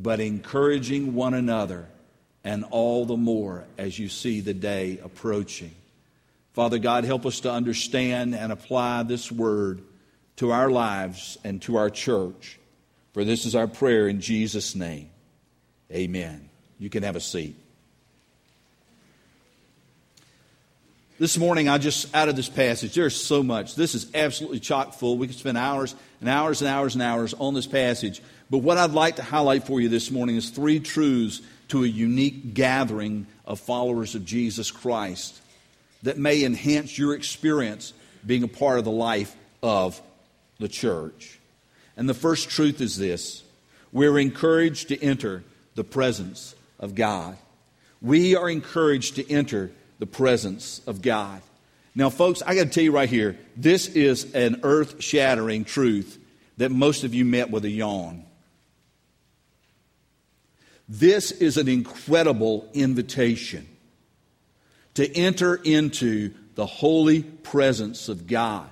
but 0.00 0.20
encouraging 0.20 1.14
one 1.14 1.34
another, 1.34 1.86
and 2.44 2.64
all 2.70 3.04
the 3.04 3.16
more 3.16 3.64
as 3.76 3.98
you 3.98 4.08
see 4.08 4.40
the 4.40 4.54
day 4.54 5.00
approaching. 5.02 5.74
Father 6.52 6.78
God, 6.78 7.04
help 7.04 7.26
us 7.26 7.40
to 7.40 7.52
understand 7.52 8.34
and 8.34 8.52
apply 8.52 9.02
this 9.02 9.30
word 9.30 9.82
to 10.36 10.52
our 10.52 10.70
lives 10.70 11.36
and 11.42 11.60
to 11.62 11.76
our 11.76 11.90
church. 11.90 12.58
For 13.12 13.24
this 13.24 13.44
is 13.44 13.54
our 13.54 13.66
prayer 13.66 14.08
in 14.08 14.20
Jesus' 14.20 14.74
name. 14.74 15.10
Amen. 15.92 16.48
You 16.78 16.90
can 16.90 17.02
have 17.02 17.16
a 17.16 17.20
seat. 17.20 17.56
This 21.18 21.36
morning, 21.36 21.68
I 21.68 21.78
just, 21.78 22.14
out 22.14 22.28
of 22.28 22.36
this 22.36 22.48
passage, 22.48 22.94
there's 22.94 23.16
so 23.16 23.42
much. 23.42 23.74
This 23.74 23.96
is 23.96 24.08
absolutely 24.14 24.60
chock 24.60 24.94
full. 24.94 25.18
We 25.18 25.26
could 25.26 25.36
spend 25.36 25.58
hours 25.58 25.96
and 26.20 26.28
hours 26.28 26.62
and 26.62 26.70
hours 26.70 26.94
and 26.94 27.02
hours 27.02 27.34
on 27.34 27.54
this 27.54 27.66
passage. 27.66 28.22
But 28.50 28.58
what 28.58 28.78
I'd 28.78 28.92
like 28.92 29.16
to 29.16 29.22
highlight 29.22 29.66
for 29.66 29.80
you 29.80 29.88
this 29.88 30.10
morning 30.10 30.36
is 30.36 30.50
three 30.50 30.80
truths 30.80 31.42
to 31.68 31.84
a 31.84 31.86
unique 31.86 32.54
gathering 32.54 33.26
of 33.44 33.60
followers 33.60 34.14
of 34.14 34.24
Jesus 34.24 34.70
Christ 34.70 35.38
that 36.02 36.16
may 36.16 36.44
enhance 36.44 36.96
your 36.96 37.14
experience 37.14 37.92
being 38.24 38.42
a 38.42 38.48
part 38.48 38.78
of 38.78 38.84
the 38.84 38.90
life 38.90 39.36
of 39.62 40.00
the 40.58 40.68
church. 40.68 41.38
And 41.96 42.08
the 42.08 42.14
first 42.14 42.48
truth 42.48 42.80
is 42.80 42.96
this 42.96 43.42
we're 43.92 44.18
encouraged 44.18 44.88
to 44.88 45.02
enter 45.02 45.44
the 45.74 45.84
presence 45.84 46.54
of 46.78 46.94
God. 46.94 47.36
We 48.00 48.36
are 48.36 48.48
encouraged 48.48 49.16
to 49.16 49.30
enter 49.30 49.72
the 49.98 50.06
presence 50.06 50.80
of 50.86 51.02
God. 51.02 51.42
Now, 51.94 52.10
folks, 52.10 52.42
I 52.42 52.54
got 52.54 52.64
to 52.64 52.70
tell 52.70 52.84
you 52.84 52.92
right 52.92 53.08
here, 53.08 53.38
this 53.56 53.88
is 53.88 54.32
an 54.34 54.60
earth 54.62 55.02
shattering 55.02 55.64
truth 55.64 56.18
that 56.58 56.70
most 56.70 57.02
of 57.02 57.14
you 57.14 57.24
met 57.24 57.50
with 57.50 57.64
a 57.64 57.70
yawn. 57.70 58.24
This 60.88 61.32
is 61.32 61.56
an 61.58 61.68
incredible 61.68 62.68
invitation 62.72 63.68
to 64.94 65.16
enter 65.16 65.56
into 65.56 66.32
the 66.54 66.66
holy 66.66 67.22
presence 67.22 68.08
of 68.08 68.26
God. 68.26 68.68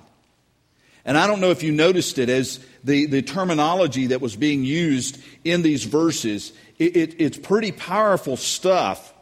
And 1.05 1.17
I 1.17 1.25
don't 1.27 1.39
know 1.39 1.51
if 1.51 1.63
you 1.63 1.71
noticed 1.71 2.17
it 2.17 2.27
as 2.27 2.59
the, 2.83 3.05
the 3.05 3.21
terminology 3.21 4.07
that 4.07 4.19
was 4.19 4.35
being 4.35 4.63
used 4.63 5.19
in 5.45 5.61
these 5.61 5.85
verses, 5.85 6.51
it, 6.77 6.97
it, 6.97 7.15
it's 7.19 7.37
pretty 7.37 7.71
powerful 7.71 8.35
stuff 8.35 9.13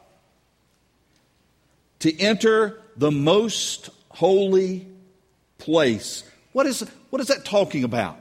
to 2.00 2.20
enter 2.20 2.82
the 2.98 3.12
most 3.12 3.90
holy 4.10 4.88
place. 5.60 6.24
What 6.54 6.66
is, 6.66 6.82
what 7.12 7.22
is 7.22 7.28
that 7.28 7.46
talking 7.46 7.84
about? 7.84 8.18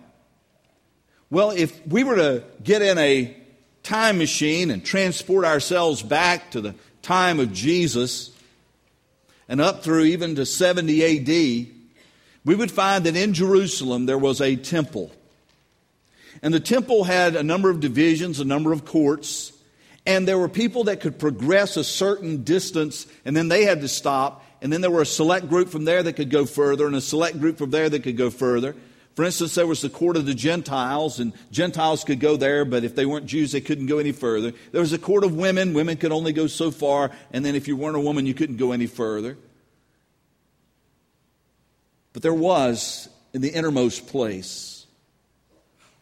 Well, 1.30 1.50
if 1.50 1.86
we 1.86 2.04
were 2.04 2.16
to 2.16 2.44
get 2.62 2.82
in 2.82 2.98
a 2.98 3.34
time 3.84 4.18
machine 4.18 4.70
and 4.70 4.84
transport 4.84 5.44
ourselves 5.44 6.02
back 6.02 6.50
to 6.52 6.60
the 6.60 6.74
time 7.02 7.38
of 7.38 7.52
Jesus 7.52 8.30
and 9.48 9.60
up 9.60 9.84
through 9.84 10.04
even 10.04 10.34
to 10.36 10.46
70 10.46 11.04
AD, 11.04 11.28
we 12.44 12.54
would 12.54 12.70
find 12.70 13.04
that 13.04 13.14
in 13.14 13.34
Jerusalem 13.34 14.06
there 14.06 14.18
was 14.18 14.40
a 14.40 14.56
temple. 14.56 15.12
And 16.42 16.52
the 16.52 16.60
temple 16.60 17.04
had 17.04 17.36
a 17.36 17.42
number 17.42 17.70
of 17.70 17.80
divisions, 17.80 18.40
a 18.40 18.44
number 18.44 18.72
of 18.72 18.84
courts. 18.84 19.52
And 20.06 20.26
there 20.26 20.38
were 20.38 20.48
people 20.48 20.84
that 20.84 21.00
could 21.00 21.18
progress 21.18 21.76
a 21.76 21.84
certain 21.84 22.42
distance 22.42 23.06
and 23.24 23.36
then 23.36 23.48
they 23.48 23.64
had 23.64 23.82
to 23.82 23.88
stop. 23.88 24.44
And 24.62 24.72
then 24.72 24.80
there 24.80 24.90
were 24.90 25.02
a 25.02 25.06
select 25.06 25.48
group 25.48 25.68
from 25.68 25.84
there 25.84 26.02
that 26.02 26.14
could 26.14 26.30
go 26.30 26.46
further 26.46 26.86
and 26.86 26.96
a 26.96 27.00
select 27.00 27.38
group 27.38 27.58
from 27.58 27.70
there 27.70 27.88
that 27.88 28.02
could 28.02 28.16
go 28.16 28.30
further. 28.30 28.74
For 29.14 29.24
instance, 29.24 29.54
there 29.54 29.66
was 29.66 29.80
the 29.80 29.90
court 29.90 30.16
of 30.16 30.26
the 30.26 30.34
Gentiles, 30.34 31.20
and 31.20 31.32
Gentiles 31.52 32.02
could 32.02 32.18
go 32.18 32.36
there, 32.36 32.64
but 32.64 32.82
if 32.82 32.96
they 32.96 33.06
weren't 33.06 33.26
Jews, 33.26 33.52
they 33.52 33.60
couldn't 33.60 33.86
go 33.86 33.98
any 33.98 34.10
further. 34.10 34.52
There 34.72 34.80
was 34.80 34.92
a 34.92 34.98
court 34.98 35.22
of 35.22 35.36
women. 35.36 35.72
Women 35.72 35.96
could 35.96 36.10
only 36.10 36.32
go 36.32 36.48
so 36.48 36.72
far, 36.72 37.12
and 37.32 37.44
then 37.44 37.54
if 37.54 37.68
you 37.68 37.76
weren't 37.76 37.96
a 37.96 38.00
woman, 38.00 38.26
you 38.26 38.34
couldn't 38.34 38.56
go 38.56 38.72
any 38.72 38.86
further. 38.86 39.36
But 42.12 42.22
there 42.22 42.34
was, 42.34 43.08
in 43.32 43.40
the 43.40 43.50
innermost 43.50 44.08
place, 44.08 44.86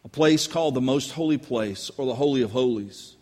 a 0.03 0.09
place 0.09 0.47
called 0.47 0.73
the 0.73 0.81
most 0.81 1.11
holy 1.11 1.37
place, 1.37 1.91
or 1.97 2.07
the 2.07 2.15
Holy 2.15 2.41
of 2.41 2.51
Holies. 2.51 3.15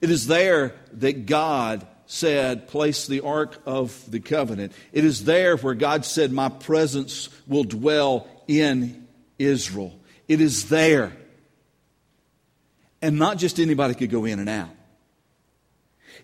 It 0.00 0.10
is 0.10 0.26
there 0.26 0.74
that 0.94 1.26
God 1.26 1.86
said, 2.06 2.66
Place 2.66 3.06
the 3.06 3.20
Ark 3.20 3.60
of 3.66 4.10
the 4.10 4.20
Covenant. 4.20 4.72
It 4.92 5.04
is 5.04 5.24
there 5.24 5.56
where 5.56 5.74
God 5.74 6.04
said, 6.04 6.32
My 6.32 6.48
presence 6.48 7.28
will 7.46 7.64
dwell 7.64 8.26
in 8.50 9.06
Israel. 9.38 9.98
It 10.26 10.40
is 10.40 10.68
there. 10.68 11.12
And 13.00 13.18
not 13.18 13.38
just 13.38 13.58
anybody 13.58 13.94
could 13.94 14.10
go 14.10 14.24
in 14.24 14.40
and 14.40 14.48
out. 14.48 14.70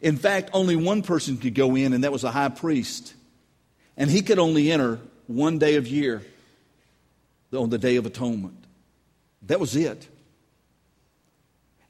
In 0.03 0.17
fact, 0.17 0.51
only 0.53 0.77
one 0.77 1.03
person 1.03 1.39
could 1.39 1.55
go 1.55 1.75
in, 1.77 1.93
and 1.93 2.05
that 2.05 2.13
was 2.13 2.25
a 2.25 2.31
high 2.31 2.51
priest. 2.51 3.15
And 3.97 4.11
he 4.11 4.21
could 4.21 4.39
only 4.39 4.71
enter 4.71 5.01
one 5.27 5.59
day 5.59 5.77
of 5.77 5.87
year 5.87 6.23
on 7.53 7.71
the 7.71 7.79
Day 7.79 7.97
of 7.97 8.05
Atonement. 8.05 8.65
That 9.43 9.61
was 9.61 9.77
it. 9.77 10.07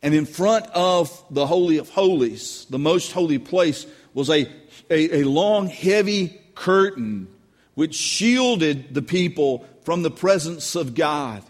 And 0.02 0.14
in 0.14 0.26
front 0.26 0.66
of 0.66 1.24
the 1.30 1.46
Holy 1.46 1.78
of 1.78 1.88
Holies, 1.88 2.66
the 2.70 2.78
most 2.78 3.12
holy 3.12 3.38
place, 3.38 3.86
was 4.14 4.30
a, 4.30 4.48
a, 4.88 5.20
a, 5.20 5.24
long, 5.24 5.66
heavy 5.66 6.40
curtain 6.54 7.28
which 7.76 7.94
shielded 7.94 8.92
the 8.92 9.02
people 9.02 9.64
from 9.84 10.02
the 10.02 10.10
presence 10.10 10.74
of 10.74 10.96
God. 10.96 11.44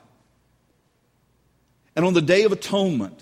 And 1.96 2.04
on 2.04 2.12
the 2.12 2.20
Day 2.20 2.42
of 2.42 2.52
Atonement, 2.52 3.18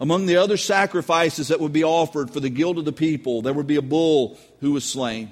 among 0.00 0.26
the 0.26 0.38
other 0.38 0.56
sacrifices 0.56 1.48
that 1.48 1.60
would 1.60 1.72
be 1.72 1.84
offered 1.84 2.32
for 2.32 2.40
the 2.40 2.50
guilt 2.50 2.78
of 2.78 2.84
the 2.84 2.92
people, 2.92 3.40
there 3.40 3.54
would 3.54 3.68
be 3.68 3.76
a 3.76 3.82
bull 3.82 4.36
who 4.58 4.72
was 4.72 4.84
slain 4.84 5.30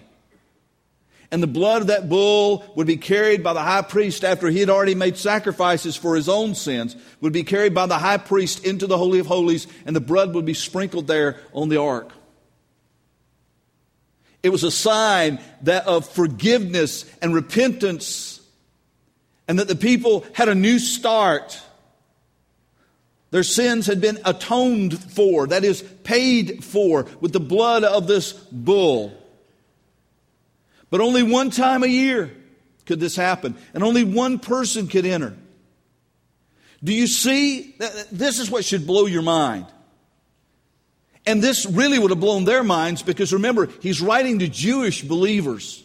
and 1.31 1.43
the 1.43 1.47
blood 1.47 1.83
of 1.83 1.89
that 1.89 2.09
bull 2.09 2.65
would 2.75 2.87
be 2.87 2.97
carried 2.97 3.43
by 3.43 3.53
the 3.53 3.63
high 3.63 3.83
priest 3.83 4.25
after 4.25 4.49
he 4.49 4.59
had 4.59 4.71
already 4.71 4.97
made 4.97 5.17
sacrifices 5.17 5.97
for 5.97 6.17
his 6.17 6.29
own 6.29 6.55
sins, 6.55 6.97
would 7.21 7.33
be 7.33 7.45
carried 7.45 7.73
by 7.73 7.87
the 7.87 7.99
high 7.99 8.17
priest 8.17 8.65
into 8.65 8.87
the 8.87 8.99
Holy 8.99 9.21
of 9.21 9.27
Holies, 9.27 9.67
and 9.87 9.95
the 9.95 10.01
blood 10.01 10.35
would 10.35 10.45
be 10.45 10.55
sprinkled 10.55 11.07
there 11.07 11.37
on 11.53 11.69
the 11.69 11.81
ark. 11.81 12.11
It 14.43 14.51
was 14.51 14.65
a 14.65 14.71
sign 14.71 15.39
that 15.63 15.87
of 15.87 16.09
forgiveness 16.09 17.05
and 17.21 17.35
repentance, 17.35 18.41
and 19.47 19.59
that 19.59 19.69
the 19.69 19.77
people 19.77 20.25
had 20.33 20.49
a 20.49 20.55
new 20.55 20.79
start. 20.79 21.61
Their 23.31 23.43
sins 23.43 23.87
had 23.87 24.01
been 24.01 24.19
atoned 24.25 24.99
for, 25.13 25.47
that 25.49 25.63
is, 25.63 25.83
paid 25.83 26.65
for, 26.65 27.07
with 27.21 27.33
the 27.33 27.41
blood 27.41 27.85
of 27.85 28.07
this 28.07 28.33
bull. 28.33 29.13
But 30.89 31.01
only 31.01 31.23
one 31.23 31.51
time 31.51 31.85
a 31.85 31.89
year 31.89 32.35
could 32.87 32.99
this 32.99 33.15
happen, 33.15 33.57
and 33.75 33.85
only 33.85 34.03
one 34.03 34.39
person 34.41 34.89
could 34.89 35.07
enter. 35.07 35.37
Do 36.83 36.93
you 36.95 37.07
see? 37.07 37.77
This 38.11 38.39
is 38.39 38.51
what 38.51 38.65
should 38.65 38.87
blow 38.87 39.07
your 39.07 39.23
mind. 39.23 39.67
And 41.31 41.41
this 41.41 41.65
really 41.65 41.97
would 41.97 42.11
have 42.11 42.19
blown 42.19 42.43
their 42.43 42.65
minds 42.65 43.05
because 43.05 43.33
remember, 43.33 43.69
he's 43.81 44.01
writing 44.01 44.41
to 44.41 44.49
Jewish 44.49 45.03
believers 45.03 45.85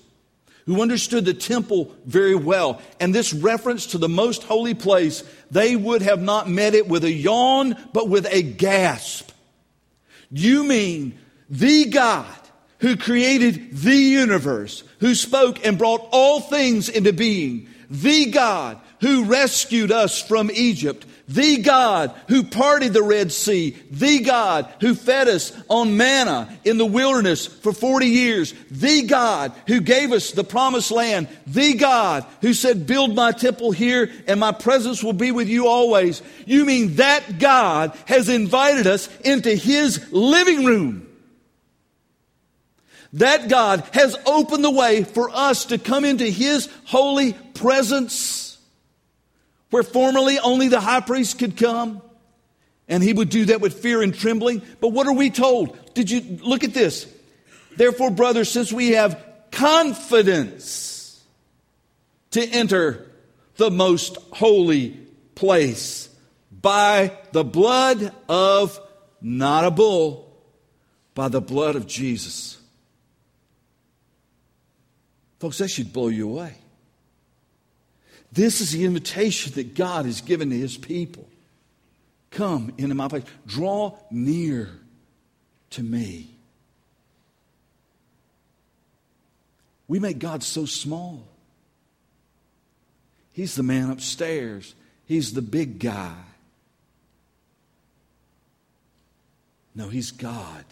who 0.66 0.82
understood 0.82 1.24
the 1.24 1.36
temple 1.36 1.96
very 2.04 2.34
well. 2.34 2.82
And 3.00 3.14
this 3.14 3.32
reference 3.32 3.86
to 3.88 4.00
the 4.00 4.10
most 4.10 4.42
holy 4.42 4.74
place, 4.74 5.24
they 5.52 5.75
would 5.75 6.02
have 6.02 6.20
not 6.20 6.50
met 6.50 6.74
it 6.74 6.88
with 6.88 7.04
a 7.04 7.12
yawn, 7.12 7.78
but 7.94 8.10
with 8.10 8.25
a 8.32 8.42
gasp. 8.42 9.30
You 10.32 10.64
mean 10.64 11.20
the 11.48 11.86
God 11.92 12.25
who 12.80 12.98
created 12.98 13.78
the 13.78 13.96
universe, 13.96 14.84
who 15.00 15.14
spoke 15.14 15.64
and 15.64 15.78
brought 15.78 16.10
all 16.12 16.40
things 16.40 16.90
into 16.90 17.14
being, 17.14 17.70
the 17.89 18.25
God 18.32 18.80
who 19.01 19.25
rescued 19.25 19.92
us 19.92 20.22
from 20.22 20.50
Egypt, 20.51 21.06
the 21.27 21.58
God 21.58 22.13
who 22.27 22.44
parted 22.44 22.94
the 22.94 23.04
Red 23.04 23.32
Sea, 23.32 23.75
the 23.89 24.20
God 24.20 24.72
who 24.80 24.94
fed 24.94 25.27
us 25.27 25.51
on 25.70 25.98
manna 25.98 26.56
in 26.63 26.77
the 26.77 26.86
wilderness 26.86 27.48
for 27.48 27.74
40 27.74 28.06
years, 28.06 28.54
the 28.70 29.04
God 29.04 29.54
who 29.68 29.82
gave 29.82 30.12
us 30.12 30.32
the 30.32 30.44
promised 30.44 30.92
land, 30.92 31.27
the 31.48 31.74
God 31.74 32.25
who 32.42 32.54
said, 32.54 32.88
build 32.88 33.15
my 33.15 33.32
temple 33.32 33.72
here 33.72 34.12
and 34.27 34.39
my 34.39 34.51
presence 34.51 35.04
will 35.04 35.13
be 35.13 35.32
with 35.32 35.48
you 35.48 35.68
always. 35.68 36.22
You 36.46 36.65
mean 36.65 36.96
that 36.96 37.39
God 37.39 37.98
has 38.06 38.30
invited 38.30 38.86
us 38.86 39.10
into 39.22 39.56
his 39.56 40.12
living 40.12 40.63
room. 40.65 41.08
That 43.15 43.50
God 43.50 43.88
has 43.93 44.15
opened 44.25 44.63
the 44.63 44.72
way 44.72 45.03
for 45.03 45.29
us 45.29 45.65
to 45.65 45.77
come 45.77 46.05
into 46.05 46.25
his 46.25 46.69
holy 46.86 47.34
presence 47.34 48.57
where 49.69 49.84
formerly 49.84 50.38
only 50.39 50.67
the 50.67 50.79
high 50.79 51.00
priest 51.01 51.39
could 51.39 51.57
come. 51.57 52.01
And 52.88 53.01
he 53.01 53.13
would 53.13 53.29
do 53.29 53.45
that 53.45 53.62
with 53.62 53.81
fear 53.81 54.01
and 54.01 54.13
trembling. 54.13 54.62
But 54.79 54.89
what 54.89 55.07
are 55.07 55.13
we 55.13 55.29
told? 55.29 55.93
Did 55.93 56.12
you 56.12 56.39
look 56.43 56.63
at 56.63 56.74
this? 56.74 57.07
Therefore, 57.75 58.12
brothers, 58.12 58.51
since 58.51 58.72
we 58.72 58.91
have 58.91 59.22
confidence 59.51 61.24
to 62.31 62.41
enter 62.41 63.10
the 63.55 63.72
most 63.72 64.17
holy 64.34 65.00
place 65.36 66.10
by 66.51 67.17
the 67.31 67.43
blood 67.43 68.13
of 68.29 68.79
not 69.22 69.65
a 69.65 69.72
bull, 69.72 70.31
by 71.15 71.29
the 71.29 71.41
blood 71.41 71.75
of 71.75 71.88
Jesus. 71.88 72.55
Folks, 75.46 75.60
that 75.60 75.68
should 75.68 75.94
blow 75.94 76.08
you 76.08 76.28
away. 76.28 76.56
This 78.32 78.62
is 78.62 78.72
the 78.72 78.84
invitation 78.84 79.54
that 79.54 79.75
God 79.75 80.06
has 80.06 80.22
given 80.22 80.50
to 80.50 80.58
his 80.58 80.75
people. 80.75 81.30
Come 82.32 82.74
into 82.80 82.96
my 82.96 83.08
place. 83.08 83.25
Draw 83.46 83.96
near 84.10 84.72
to 85.70 85.84
me. 85.84 86.32
We 89.88 90.00
make 90.00 90.18
God 90.18 90.42
so 90.42 90.66
small. 90.66 91.28
He's 93.32 93.54
the 93.54 93.62
man 93.62 93.92
upstairs, 93.92 94.74
he's 95.06 95.34
the 95.34 95.44
big 95.44 95.78
guy. 95.78 96.16
No, 99.75 99.90
he's 99.90 100.10
God. 100.10 100.66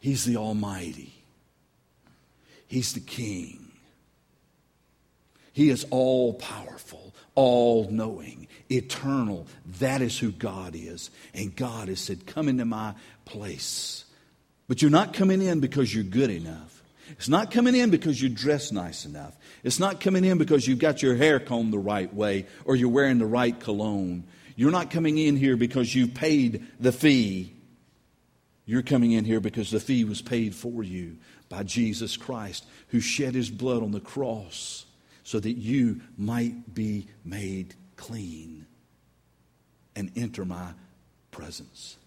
He's 0.00 0.24
the 0.24 0.36
Almighty. 0.36 1.21
He's 2.72 2.94
the 2.94 3.00
King. 3.00 3.70
He 5.52 5.68
is 5.68 5.84
all 5.90 6.32
powerful, 6.32 7.14
all 7.34 7.90
knowing, 7.90 8.48
eternal. 8.70 9.46
That 9.80 10.00
is 10.00 10.18
who 10.18 10.32
God 10.32 10.74
is. 10.74 11.10
And 11.34 11.54
God 11.54 11.88
has 11.88 12.00
said, 12.00 12.26
Come 12.26 12.48
into 12.48 12.64
my 12.64 12.94
place. 13.26 14.06
But 14.68 14.80
you're 14.80 14.90
not 14.90 15.12
coming 15.12 15.42
in 15.42 15.60
because 15.60 15.94
you're 15.94 16.02
good 16.02 16.30
enough. 16.30 16.82
It's 17.10 17.28
not 17.28 17.50
coming 17.50 17.76
in 17.76 17.90
because 17.90 18.22
you 18.22 18.30
dress 18.30 18.72
nice 18.72 19.04
enough. 19.04 19.36
It's 19.62 19.78
not 19.78 20.00
coming 20.00 20.24
in 20.24 20.38
because 20.38 20.66
you've 20.66 20.78
got 20.78 21.02
your 21.02 21.14
hair 21.14 21.40
combed 21.40 21.74
the 21.74 21.78
right 21.78 22.12
way 22.14 22.46
or 22.64 22.74
you're 22.74 22.88
wearing 22.88 23.18
the 23.18 23.26
right 23.26 23.60
cologne. 23.60 24.24
You're 24.56 24.70
not 24.70 24.90
coming 24.90 25.18
in 25.18 25.36
here 25.36 25.58
because 25.58 25.94
you've 25.94 26.14
paid 26.14 26.66
the 26.80 26.90
fee. 26.90 27.52
You're 28.64 28.80
coming 28.80 29.12
in 29.12 29.26
here 29.26 29.40
because 29.40 29.70
the 29.70 29.80
fee 29.80 30.04
was 30.04 30.22
paid 30.22 30.54
for 30.54 30.82
you 30.82 31.18
by 31.52 31.62
Jesus 31.62 32.16
Christ, 32.16 32.64
who 32.88 33.00
shed 33.00 33.34
his 33.34 33.50
blood 33.50 33.82
on 33.82 33.92
the 33.92 34.00
cross 34.00 34.86
so 35.22 35.38
that 35.38 35.52
you 35.52 36.00
might 36.16 36.74
be 36.74 37.08
made 37.26 37.74
clean 37.96 38.64
and 39.94 40.10
enter 40.16 40.46
my 40.46 40.72
presence. 41.30 41.98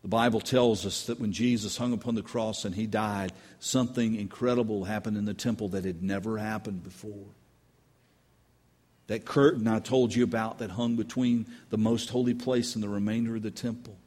The 0.00 0.08
Bible 0.08 0.40
tells 0.40 0.86
us 0.86 1.04
that 1.04 1.20
when 1.20 1.32
Jesus 1.32 1.76
hung 1.76 1.92
upon 1.92 2.14
the 2.14 2.22
cross 2.22 2.64
and 2.64 2.74
he 2.74 2.86
died, 2.86 3.32
something 3.60 4.14
incredible 4.16 4.84
happened 4.84 5.18
in 5.18 5.26
the 5.26 5.34
temple 5.34 5.68
that 5.68 5.84
had 5.84 6.02
never 6.02 6.38
happened 6.38 6.82
before. 6.82 7.26
That 9.08 9.26
curtain 9.26 9.68
I 9.68 9.80
told 9.80 10.14
you 10.14 10.24
about 10.24 10.60
that 10.60 10.70
hung 10.70 10.96
between 10.96 11.44
the 11.68 11.76
most 11.76 12.08
holy 12.08 12.32
place 12.32 12.74
and 12.74 12.82
the 12.82 12.88
remainder 12.88 13.36
of 13.36 13.42
the 13.42 13.50
temple. 13.50 13.98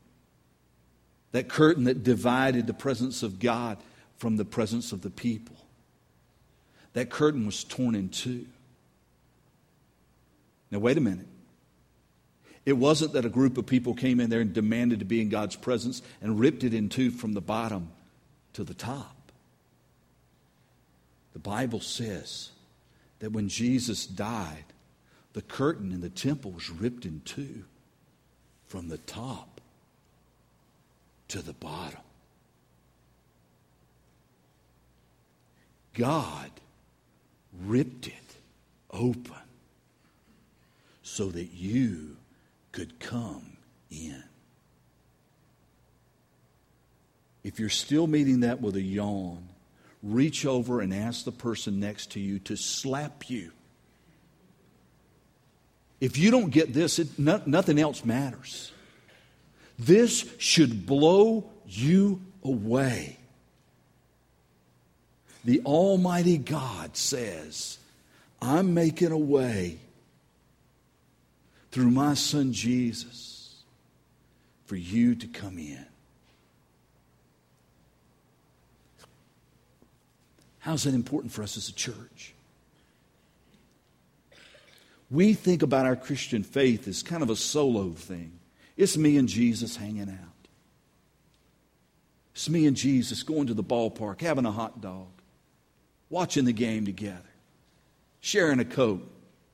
That 1.35 1.49
curtain 1.49 1.83
that 1.83 2.01
divided 2.01 2.65
the 2.65 2.73
presence 2.73 3.21
of 3.21 3.39
God 3.39 3.77
from 4.15 4.37
the 4.37 4.45
presence 4.45 4.93
of 4.93 5.01
the 5.01 5.09
people 5.09 5.57
that 6.93 7.09
curtain 7.09 7.45
was 7.45 7.65
torn 7.65 7.93
in 7.93 8.07
two. 8.07 8.45
Now, 10.71 10.79
wait 10.79 10.97
a 10.97 11.01
minute. 11.01 11.27
It 12.65 12.77
wasn't 12.77 13.11
that 13.11 13.25
a 13.25 13.29
group 13.29 13.57
of 13.57 13.65
people 13.65 13.95
came 13.95 14.21
in 14.21 14.29
there 14.29 14.39
and 14.39 14.53
demanded 14.53 14.99
to 14.99 15.05
be 15.05 15.19
in 15.19 15.27
God's 15.27 15.57
presence 15.57 16.01
and 16.21 16.39
ripped 16.39 16.63
it 16.63 16.73
in 16.73 16.87
two 16.87 17.11
from 17.11 17.33
the 17.33 17.41
bottom 17.41 17.89
to 18.53 18.63
the 18.63 18.73
top. 18.73 19.33
The 21.33 21.39
Bible 21.39 21.81
says 21.81 22.51
that 23.19 23.33
when 23.33 23.49
Jesus 23.49 24.05
died, 24.05 24.63
the 25.33 25.41
curtain 25.41 25.91
in 25.91 25.99
the 25.99 26.09
temple 26.09 26.51
was 26.51 26.69
ripped 26.69 27.03
in 27.03 27.23
two 27.25 27.65
from 28.69 28.87
the 28.87 28.99
top 28.99 29.54
to 31.29 31.41
the 31.41 31.53
bottom. 31.53 31.99
God 35.93 36.51
ripped 37.63 38.07
it 38.07 38.13
open 38.91 39.33
so 41.03 41.29
that 41.29 41.53
you 41.53 42.17
could 42.71 42.99
come 42.99 43.57
in. 43.89 44.23
If 47.43 47.59
you're 47.59 47.69
still 47.69 48.07
meeting 48.07 48.41
that 48.41 48.59
with 48.59 48.75
a 48.75 48.81
yawn, 48.81 49.47
reach 50.03 50.45
over 50.45 50.81
and 50.81 50.93
ask 50.93 51.25
the 51.25 51.31
person 51.31 51.79
next 51.79 52.11
to 52.11 52.19
you 52.19 52.39
to 52.39 52.57
slap 52.57 53.29
you. 53.29 53.51
If 56.01 56.17
you 56.17 56.31
don't 56.31 56.49
get 56.49 56.73
this, 56.73 56.99
it, 56.99 57.17
no, 57.17 57.41
nothing 57.45 57.79
else 57.79 58.03
matters. 58.03 58.71
This 59.77 60.25
should 60.38 60.85
blow 60.85 61.49
you 61.65 62.21
away 62.43 63.17
the 65.45 65.61
Almighty 65.63 66.39
God 66.39 66.97
says, 66.97 67.77
I'm 68.41 68.73
making 68.73 69.11
a 69.11 69.17
way 69.17 69.77
through 71.71 71.91
my 71.91 72.15
son 72.15 72.51
Jesus 72.51 73.55
for 74.65 74.75
you 74.75 75.13
to 75.15 75.27
come 75.27 75.59
in. 75.59 75.85
How's 80.59 80.83
that 80.85 80.95
important 80.95 81.31
for 81.31 81.43
us 81.43 81.57
as 81.57 81.69
a 81.69 81.73
church? 81.73 82.33
We 85.11 85.35
think 85.35 85.61
about 85.61 85.85
our 85.85 85.95
Christian 85.95 86.41
faith 86.41 86.88
as 86.88 87.03
kind 87.03 87.21
of 87.21 87.29
a 87.29 87.35
solo 87.35 87.91
thing. 87.91 88.34
It's 88.77 88.97
me 88.97 89.17
and 89.17 89.27
Jesus 89.27 89.75
hanging 89.75 90.09
out. 90.09 90.47
It's 92.33 92.49
me 92.49 92.65
and 92.65 92.75
Jesus 92.75 93.23
going 93.23 93.47
to 93.47 93.53
the 93.53 93.63
ballpark, 93.63 94.21
having 94.21 94.45
a 94.45 94.51
hot 94.51 94.81
dog 94.81 95.07
watching 96.09 96.45
the 96.45 96.53
game 96.53 96.85
together, 96.85 97.19
sharing 98.19 98.59
a 98.59 98.65
Coke. 98.65 99.01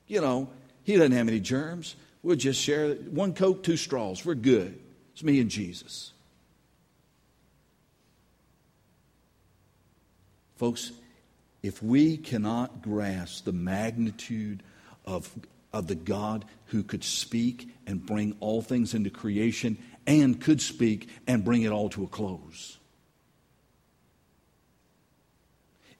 You 0.08 0.20
know, 0.20 0.50
he 0.82 0.96
doesn't 0.96 1.12
have 1.12 1.28
any 1.28 1.40
germs. 1.40 1.94
We'll 2.22 2.36
just 2.36 2.60
share 2.60 2.94
one 2.94 3.34
Coke, 3.34 3.62
two 3.62 3.76
straws. 3.76 4.24
We're 4.24 4.34
good. 4.34 4.78
It's 5.12 5.22
me 5.22 5.40
and 5.40 5.50
Jesus. 5.50 6.12
Folks, 10.56 10.92
if 11.62 11.82
we 11.82 12.16
cannot 12.16 12.82
grasp 12.82 13.44
the 13.44 13.52
magnitude 13.52 14.62
of, 15.04 15.30
of 15.72 15.86
the 15.86 15.94
God 15.94 16.44
who 16.66 16.82
could 16.82 17.04
speak 17.04 17.68
and 17.86 18.04
bring 18.04 18.36
all 18.40 18.62
things 18.62 18.94
into 18.94 19.10
creation 19.10 19.78
and 20.06 20.40
could 20.40 20.60
speak 20.60 21.08
and 21.26 21.44
bring 21.44 21.62
it 21.62 21.72
all 21.72 21.88
to 21.90 22.04
a 22.04 22.08
close, 22.08 22.78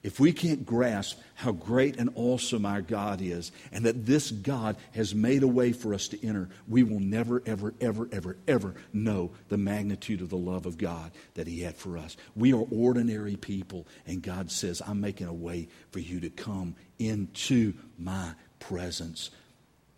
if 0.03 0.19
we 0.19 0.33
can't 0.33 0.65
grasp 0.65 1.17
how 1.35 1.53
great 1.53 1.95
and 1.95 2.09
awesome 2.15 2.65
our 2.65 2.81
God 2.81 3.21
is, 3.21 3.53
and 3.71 3.85
that 3.85 4.05
this 4.05 4.31
God 4.31 4.75
has 4.91 5.15
made 5.15 5.43
a 5.43 5.47
way 5.47 5.71
for 5.71 5.93
us 5.93 6.09
to 6.09 6.27
enter, 6.27 6.49
we 6.67 6.83
will 6.83 6.99
never, 6.99 7.41
ever, 7.45 7.73
ever, 7.79 8.09
ever, 8.11 8.37
ever 8.45 8.75
know 8.91 9.31
the 9.47 9.57
magnitude 9.57 10.19
of 10.19 10.29
the 10.29 10.35
love 10.35 10.65
of 10.65 10.77
God 10.77 11.11
that 11.35 11.47
He 11.47 11.61
had 11.61 11.77
for 11.77 11.97
us. 11.97 12.17
We 12.35 12.53
are 12.53 12.65
ordinary 12.69 13.37
people, 13.37 13.87
and 14.05 14.21
God 14.21 14.51
says, 14.51 14.81
I'm 14.85 14.99
making 14.99 15.27
a 15.27 15.33
way 15.33 15.69
for 15.91 15.99
you 15.99 16.19
to 16.19 16.29
come 16.29 16.75
into 16.99 17.73
my 17.97 18.33
presence. 18.59 19.29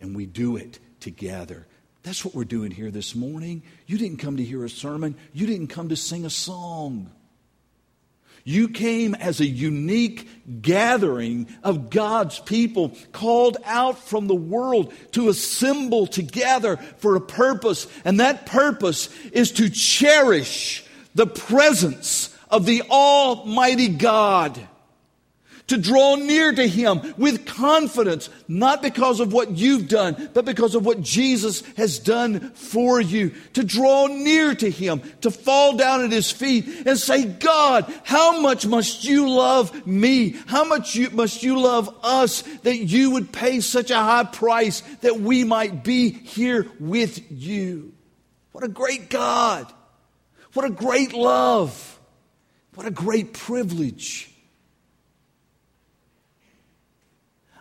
And 0.00 0.14
we 0.14 0.26
do 0.26 0.56
it 0.56 0.78
together. 1.00 1.66
That's 2.02 2.24
what 2.24 2.34
we're 2.34 2.44
doing 2.44 2.70
here 2.70 2.90
this 2.90 3.14
morning. 3.14 3.62
You 3.86 3.98
didn't 3.98 4.18
come 4.18 4.36
to 4.36 4.44
hear 4.44 4.64
a 4.64 4.70
sermon, 4.70 5.16
you 5.32 5.46
didn't 5.46 5.68
come 5.68 5.88
to 5.88 5.96
sing 5.96 6.24
a 6.24 6.30
song. 6.30 7.10
You 8.44 8.68
came 8.68 9.16
as 9.16 9.40
a 9.40 9.46
unique 9.46 10.62
gathering 10.62 11.48
of 11.64 11.90
God's 11.90 12.38
people 12.38 12.96
called 13.10 13.56
out 13.64 13.98
from 13.98 14.28
the 14.28 14.36
world 14.36 14.94
to 15.12 15.28
assemble 15.28 16.06
together 16.06 16.76
for 16.98 17.16
a 17.16 17.20
purpose. 17.20 17.88
And 18.04 18.20
that 18.20 18.46
purpose 18.46 19.08
is 19.32 19.50
to 19.52 19.68
cherish 19.68 20.84
the 21.16 21.26
presence 21.26 22.32
of 22.48 22.66
the 22.66 22.82
Almighty 22.82 23.88
God 23.88 24.60
to 25.68 25.76
draw 25.76 26.14
near 26.14 26.52
to 26.52 26.66
Him 26.66 27.14
with 27.16 27.44
confidence, 27.44 28.28
not 28.46 28.82
because 28.82 29.18
of 29.20 29.32
what 29.32 29.50
you've 29.50 29.88
done, 29.88 30.30
but 30.32 30.44
because 30.44 30.74
of 30.74 30.86
what 30.86 31.00
Jesus 31.00 31.62
has 31.76 31.98
done 31.98 32.52
for 32.52 33.00
you. 33.00 33.32
To 33.54 33.64
draw 33.64 34.06
near 34.06 34.54
to 34.54 34.70
Him, 34.70 35.02
to 35.22 35.30
fall 35.30 35.76
down 35.76 36.04
at 36.04 36.12
His 36.12 36.30
feet 36.30 36.66
and 36.86 36.96
say, 36.96 37.24
God, 37.24 37.92
how 38.04 38.40
much 38.40 38.66
must 38.66 39.04
you 39.04 39.28
love 39.28 39.86
me? 39.86 40.36
How 40.46 40.64
much 40.64 40.94
you, 40.94 41.10
must 41.10 41.42
you 41.42 41.58
love 41.58 41.94
us 42.02 42.42
that 42.62 42.76
you 42.76 43.12
would 43.12 43.32
pay 43.32 43.60
such 43.60 43.90
a 43.90 43.96
high 43.96 44.24
price 44.24 44.82
that 45.00 45.20
we 45.20 45.42
might 45.42 45.82
be 45.82 46.10
here 46.10 46.68
with 46.78 47.30
you? 47.32 47.92
What 48.52 48.64
a 48.64 48.68
great 48.68 49.10
God! 49.10 49.70
What 50.52 50.64
a 50.64 50.70
great 50.70 51.12
love! 51.12 52.00
What 52.74 52.86
a 52.86 52.90
great 52.90 53.34
privilege! 53.34 54.30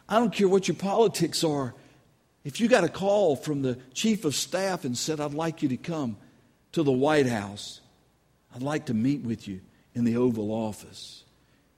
I 0.08 0.20
don't 0.20 0.34
care 0.34 0.48
what 0.48 0.68
your 0.68 0.76
politics 0.76 1.44
are. 1.44 1.74
If 2.44 2.60
you 2.60 2.68
got 2.68 2.84
a 2.84 2.90
call 2.90 3.36
from 3.36 3.64
the 3.64 3.78
chief 3.94 4.24
of 4.24 4.36
staff 4.36 4.86
and 4.86 4.98
said, 4.98 5.20
I'd 5.20 5.34
like 5.34 5.64
you 5.64 5.70
to 5.70 5.78
come 5.78 6.18
to 6.74 6.84
the 6.84 6.92
White 6.92 7.26
House, 7.26 7.82
I'd 8.54 8.62
like 8.62 8.86
to 8.86 8.94
meet 8.94 9.22
with 9.22 9.48
you 9.48 9.62
in 9.96 10.04
the 10.04 10.18
Oval 10.18 10.52
Office. 10.52 11.24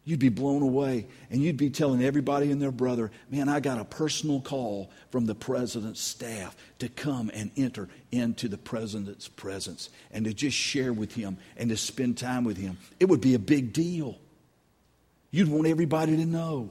You'd 0.04 0.20
be 0.20 0.30
blown 0.30 0.62
away 0.62 1.08
and 1.30 1.42
you'd 1.42 1.58
be 1.58 1.70
telling 1.70 2.02
everybody 2.02 2.50
and 2.50 2.62
their 2.62 2.72
brother, 2.72 3.12
man, 3.30 3.50
I 3.50 3.60
got 3.60 3.78
a 3.78 3.84
personal 3.84 4.40
call 4.40 4.90
from 5.12 5.26
the 5.26 5.36
president's 5.36 6.00
staff 6.02 6.56
to 6.80 6.88
come 6.88 7.30
and 7.34 7.52
enter 7.58 7.90
into 8.12 8.48
the 8.48 8.58
president's 8.58 9.28
presence 9.28 9.90
and 10.12 10.24
to 10.24 10.34
just 10.34 10.56
share 10.56 10.94
with 10.94 11.14
him 11.16 11.38
and 11.58 11.70
to 11.70 11.78
spend 11.78 12.18
time 12.18 12.46
with 12.46 12.56
him. 12.56 12.78
It 13.02 13.10
would 13.10 13.20
be 13.20 13.34
a 13.34 13.40
big 13.40 13.74
deal. 13.74 14.18
You'd 15.30 15.50
want 15.50 15.68
everybody 15.68 16.16
to 16.16 16.26
know. 16.26 16.70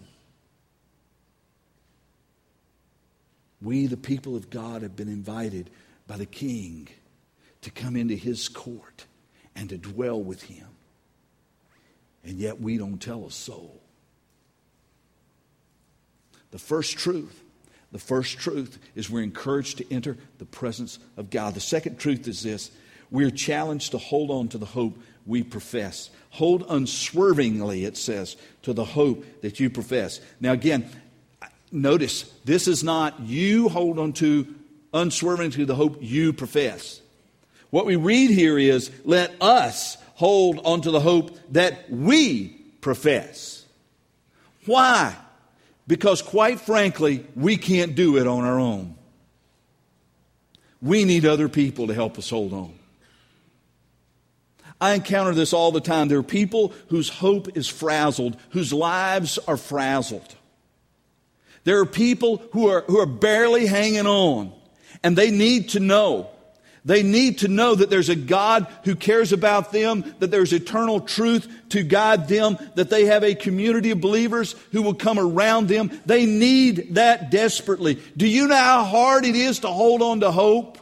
We, 3.66 3.87
the 3.87 3.96
people 3.96 4.37
of 4.37 4.48
God, 4.48 4.83
have 4.83 4.94
been 4.94 5.09
invited 5.09 5.70
by 6.07 6.16
the 6.18 6.24
King 6.24 6.87
to 7.62 7.70
come 7.72 7.96
into 7.96 8.14
his 8.14 8.48
court 8.48 9.07
and 9.57 9.68
to 9.70 9.76
dwell 9.76 10.22
with 10.22 10.44
him. 10.44 10.68
And 12.22 12.38
yet 12.38 12.61
we 12.61 12.79
don't 12.79 13.02
tell 13.02 13.26
a 13.26 13.31
soul. 13.33 13.81
The 16.52 16.61
first 16.61 16.96
truth, 16.96 17.42
the 17.90 17.98
first 17.98 18.38
truth 18.38 18.79
is 18.94 19.11
we're 19.11 19.24
encouraged 19.24 19.79
to 19.79 19.92
enter 19.92 20.16
the 20.38 20.46
presence 20.46 21.00
of 21.16 21.31
God. 21.31 21.55
The 21.55 21.61
second 21.61 21.98
truth 21.98 22.29
is 22.29 22.44
this 22.44 22.70
we're 23.11 23.31
challenged 23.31 23.90
to 23.90 23.98
hold 23.98 24.31
on 24.31 24.46
to 24.48 24.59
the 24.59 24.66
hope 24.66 24.96
we 25.26 25.42
profess. 25.42 26.11
Hold 26.31 26.64
unswervingly, 26.68 27.85
it 27.85 27.96
says, 27.96 28.37
to 28.62 28.72
the 28.72 28.85
hope 28.85 29.24
that 29.42 29.59
you 29.59 29.70
profess. 29.70 30.20
Now, 30.40 30.52
again, 30.52 30.88
notice 31.72 32.22
this 32.44 32.68
is 32.68 32.85
not 32.85 33.20
you 33.20 33.68
hold 33.68 33.98
on 33.98 34.12
to 34.14 34.46
unswerving 34.92 35.50
to 35.52 35.66
the 35.66 35.74
hope 35.74 35.98
you 36.00 36.33
profess. 36.33 37.00
What 37.70 37.87
we 37.87 37.96
read 37.96 38.31
here 38.31 38.59
is 38.59 38.90
let 39.05 39.35
us 39.40 39.96
hold 40.14 40.61
on 40.64 40.83
to 40.83 40.90
the 40.90 41.00
hope 41.00 41.38
that 41.52 41.90
we 41.90 42.48
profess. 42.81 43.64
Why? 44.64 45.14
Because 45.87 46.22
quite 46.22 46.61
frankly, 46.61 47.24
we 47.35 47.57
can't 47.57 47.94
do 47.94 48.16
it 48.16 48.26
on 48.26 48.44
our 48.44 48.59
own. 48.59 48.94
We 50.81 51.05
need 51.05 51.24
other 51.24 51.48
people 51.48 51.88
to 51.88 51.94
help 51.94 52.18
us 52.18 52.31
hold 52.31 52.52
on. 52.52 52.72
I 54.81 54.94
encounter 54.94 55.35
this 55.35 55.52
all 55.52 55.72
the 55.72 55.81
time. 55.81 56.09
There 56.09 56.18
are 56.18 56.22
people 56.22 56.74
whose 56.88 57.09
hope 57.09 57.57
is 57.57 57.68
frazzled, 57.68 58.37
whose 58.50 58.72
lives 58.72 59.38
are 59.48 59.57
frazzled. 59.57 60.35
There 61.66 61.81
are 61.81 61.87
people 61.87 62.40
who 62.52 62.68
are, 62.68 62.83
who 62.83 63.00
are 63.00 63.07
barely 63.07 63.66
hanging 63.66 64.07
on, 64.07 64.52
and 65.02 65.18
they 65.18 65.33
need 65.33 65.70
to 65.70 65.81
know. 65.81 66.31
They 66.85 67.02
need 67.02 67.38
to 67.38 67.48
know 67.48 67.74
that 67.74 67.90
there's 67.90 68.09
a 68.09 68.14
God 68.14 68.68
who 68.85 68.94
cares 68.94 69.33
about 69.33 69.72
them, 69.72 70.14
that 70.20 70.31
there's 70.31 70.52
eternal 70.52 71.00
truth 71.00 71.52
to 71.70 71.83
guide 71.83 72.29
them, 72.29 72.57
that 72.76 72.88
they 72.88 73.07
have 73.07 73.24
a 73.24 73.35
community 73.35 73.90
of 73.90 74.00
believers 74.00 74.55
who 74.70 74.81
will 74.81 74.94
come 74.94 75.18
around 75.18 75.66
them. 75.66 75.90
They 76.07 76.24
need 76.24 76.94
that 76.94 77.33
desperately. 77.33 78.00
Do 78.16 78.29
you 78.29 78.46
know 78.46 78.55
how 78.55 78.85
hard 78.85 79.24
it 79.24 79.35
is 79.35 79.59
to 79.61 79.68
hold 79.68 80.02
on 80.02 80.20
to 80.20 80.31
hope? 80.31 80.79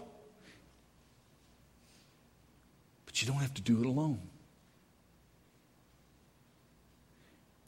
But 3.07 3.23
you 3.23 3.29
don't 3.29 3.41
have 3.41 3.55
to 3.55 3.63
do 3.63 3.81
it 3.81 3.87
alone. 3.87 4.21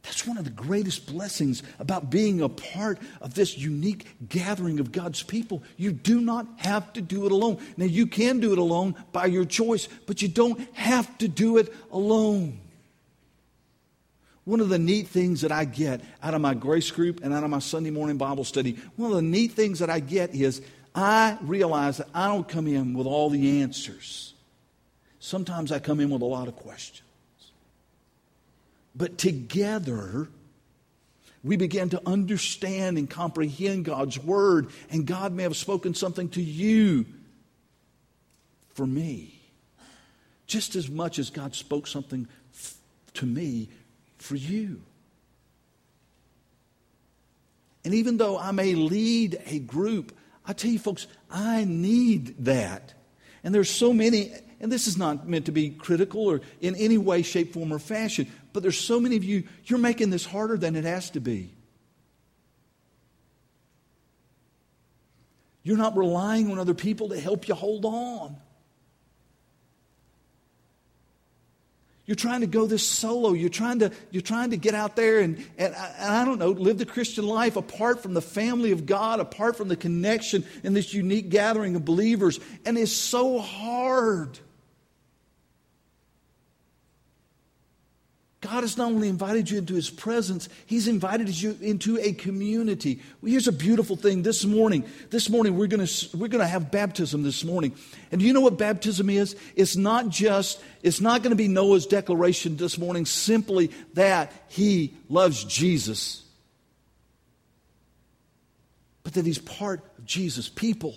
That's 0.07 0.25
one 0.25 0.37
of 0.37 0.45
the 0.45 0.51
greatest 0.51 1.05
blessings 1.05 1.63
about 1.79 2.09
being 2.09 2.39
a 2.39 2.47
part 2.47 2.97
of 3.19 3.33
this 3.33 3.57
unique 3.57 4.07
gathering 4.29 4.79
of 4.79 4.93
God's 4.93 5.21
people. 5.21 5.63
You 5.75 5.91
do 5.91 6.21
not 6.21 6.47
have 6.57 6.93
to 6.93 7.01
do 7.01 7.25
it 7.25 7.33
alone. 7.33 7.59
Now, 7.75 7.85
you 7.85 8.07
can 8.07 8.39
do 8.39 8.53
it 8.53 8.57
alone 8.57 8.95
by 9.11 9.25
your 9.25 9.43
choice, 9.43 9.89
but 10.05 10.21
you 10.21 10.29
don't 10.29 10.61
have 10.75 11.17
to 11.17 11.27
do 11.27 11.57
it 11.57 11.73
alone. 11.91 12.57
One 14.45 14.61
of 14.61 14.69
the 14.69 14.79
neat 14.79 15.09
things 15.09 15.41
that 15.41 15.51
I 15.51 15.65
get 15.65 15.99
out 16.23 16.33
of 16.33 16.39
my 16.39 16.53
grace 16.53 16.89
group 16.89 17.21
and 17.21 17.33
out 17.33 17.43
of 17.43 17.49
my 17.49 17.59
Sunday 17.59 17.91
morning 17.91 18.15
Bible 18.15 18.45
study, 18.45 18.77
one 18.95 19.11
of 19.11 19.17
the 19.17 19.21
neat 19.21 19.51
things 19.51 19.79
that 19.79 19.89
I 19.89 19.99
get 19.99 20.33
is 20.33 20.61
I 20.95 21.37
realize 21.41 21.97
that 21.97 22.07
I 22.13 22.29
don't 22.29 22.47
come 22.47 22.67
in 22.67 22.93
with 22.93 23.07
all 23.07 23.29
the 23.29 23.61
answers. 23.61 24.35
Sometimes 25.19 25.73
I 25.73 25.79
come 25.79 25.99
in 25.99 26.09
with 26.09 26.21
a 26.21 26.25
lot 26.25 26.47
of 26.47 26.55
questions. 26.55 27.06
But 28.97 29.19
together, 29.19 30.27
we 31.43 31.55
began 31.55 31.89
to 31.89 32.01
understand 32.05 32.97
and 32.97 33.07
comprehend 33.07 33.85
God's 33.85 34.17
word, 34.17 34.69
and 34.89 35.05
God 35.05 35.33
may 35.33 35.43
have 35.43 35.55
spoken 35.55 35.93
something 35.93 36.29
to 36.29 36.41
you 36.41 37.05
for 38.73 38.87
me, 38.87 39.39
just 40.47 40.75
as 40.75 40.89
much 40.89 41.19
as 41.19 41.29
God 41.29 41.53
spoke 41.53 41.85
something 41.85 42.27
to 43.13 43.25
me 43.25 43.69
for 44.17 44.35
you. 44.35 44.81
And 47.85 47.93
even 47.93 48.17
though 48.17 48.37
I 48.37 48.51
may 48.51 48.73
lead 48.73 49.41
a 49.45 49.59
group, 49.59 50.17
I 50.45 50.53
tell 50.53 50.71
you, 50.71 50.79
folks, 50.79 51.07
I 51.29 51.65
need 51.65 52.45
that. 52.45 52.93
And 53.43 53.53
there's 53.53 53.69
so 53.69 53.93
many, 53.93 54.33
and 54.59 54.71
this 54.71 54.87
is 54.87 54.97
not 54.97 55.27
meant 55.27 55.45
to 55.45 55.51
be 55.51 55.69
critical 55.69 56.27
or 56.27 56.41
in 56.61 56.75
any 56.75 56.97
way, 56.97 57.21
shape, 57.21 57.53
form, 57.53 57.71
or 57.71 57.79
fashion, 57.79 58.31
but 58.53 58.63
there's 58.63 58.79
so 58.79 58.99
many 58.99 59.15
of 59.15 59.23
you, 59.23 59.43
you're 59.65 59.79
making 59.79 60.09
this 60.09 60.25
harder 60.25 60.57
than 60.57 60.75
it 60.75 60.83
has 60.83 61.11
to 61.11 61.19
be. 61.19 61.53
You're 65.63 65.77
not 65.77 65.97
relying 65.97 66.51
on 66.51 66.59
other 66.59 66.73
people 66.73 67.09
to 67.09 67.19
help 67.19 67.47
you 67.47 67.53
hold 67.53 67.85
on. 67.85 68.37
You're 72.05 72.15
trying 72.15 72.39
to 72.39 72.47
go 72.47 72.65
this 72.65 72.87
solo. 72.87 73.33
You're 73.33 73.49
trying 73.49 73.79
to, 73.79 73.91
you're 74.11 74.21
trying 74.21 74.51
to 74.51 74.57
get 74.57 74.73
out 74.73 74.95
there 74.95 75.19
and, 75.19 75.37
and, 75.57 75.75
and, 75.75 75.75
I 75.75 76.23
don't 76.23 76.39
know, 76.39 76.51
live 76.51 76.77
the 76.77 76.85
Christian 76.85 77.27
life 77.27 77.57
apart 77.57 78.01
from 78.01 78.13
the 78.13 78.21
family 78.21 78.71
of 78.71 78.85
God, 78.85 79.19
apart 79.19 79.57
from 79.57 79.67
the 79.67 79.75
connection 79.75 80.45
in 80.63 80.73
this 80.73 80.93
unique 80.93 81.27
gathering 81.29 81.75
of 81.75 81.83
believers. 81.83 82.39
And 82.65 82.77
it's 82.77 82.93
so 82.93 83.39
hard. 83.39 84.39
God 88.39 88.61
has 88.61 88.77
not 88.77 88.91
only 88.91 89.09
invited 89.09 89.49
you 89.49 89.57
into 89.57 89.73
his 89.73 89.89
presence, 89.89 90.47
he's 90.67 90.87
invited 90.87 91.29
you 91.41 91.57
into 91.59 91.97
a 91.97 92.13
community. 92.13 93.01
Here's 93.25 93.47
a 93.47 93.51
beautiful 93.51 93.95
thing. 93.95 94.21
This 94.21 94.45
morning, 94.45 94.85
this 95.09 95.27
morning 95.27 95.57
we're 95.57 95.67
going 95.67 95.85
to 95.85 96.17
we're 96.17 96.27
going 96.27 96.43
to 96.43 96.47
have 96.47 96.69
baptism 96.71 97.23
this 97.23 97.43
morning. 97.43 97.73
And 98.11 98.21
do 98.21 98.27
you 98.27 98.33
know 98.33 98.41
what 98.41 98.59
baptism 98.59 99.09
is? 99.09 99.35
It's 99.55 99.75
not 99.75 100.09
just 100.09 100.61
it's 100.83 101.01
not 101.01 101.23
going 101.23 101.31
to 101.31 101.35
be 101.35 101.47
Noah's 101.47 101.87
declaration 101.87 102.57
this 102.57 102.77
morning 102.77 103.07
simply 103.07 103.71
that 103.95 104.31
he 104.49 104.93
loves 105.09 105.43
Jesus. 105.43 106.23
But 109.03 109.15
that 109.15 109.25
he's 109.25 109.39
part 109.39 109.83
of 109.97 110.05
Jesus' 110.05 110.47
people. 110.47 110.95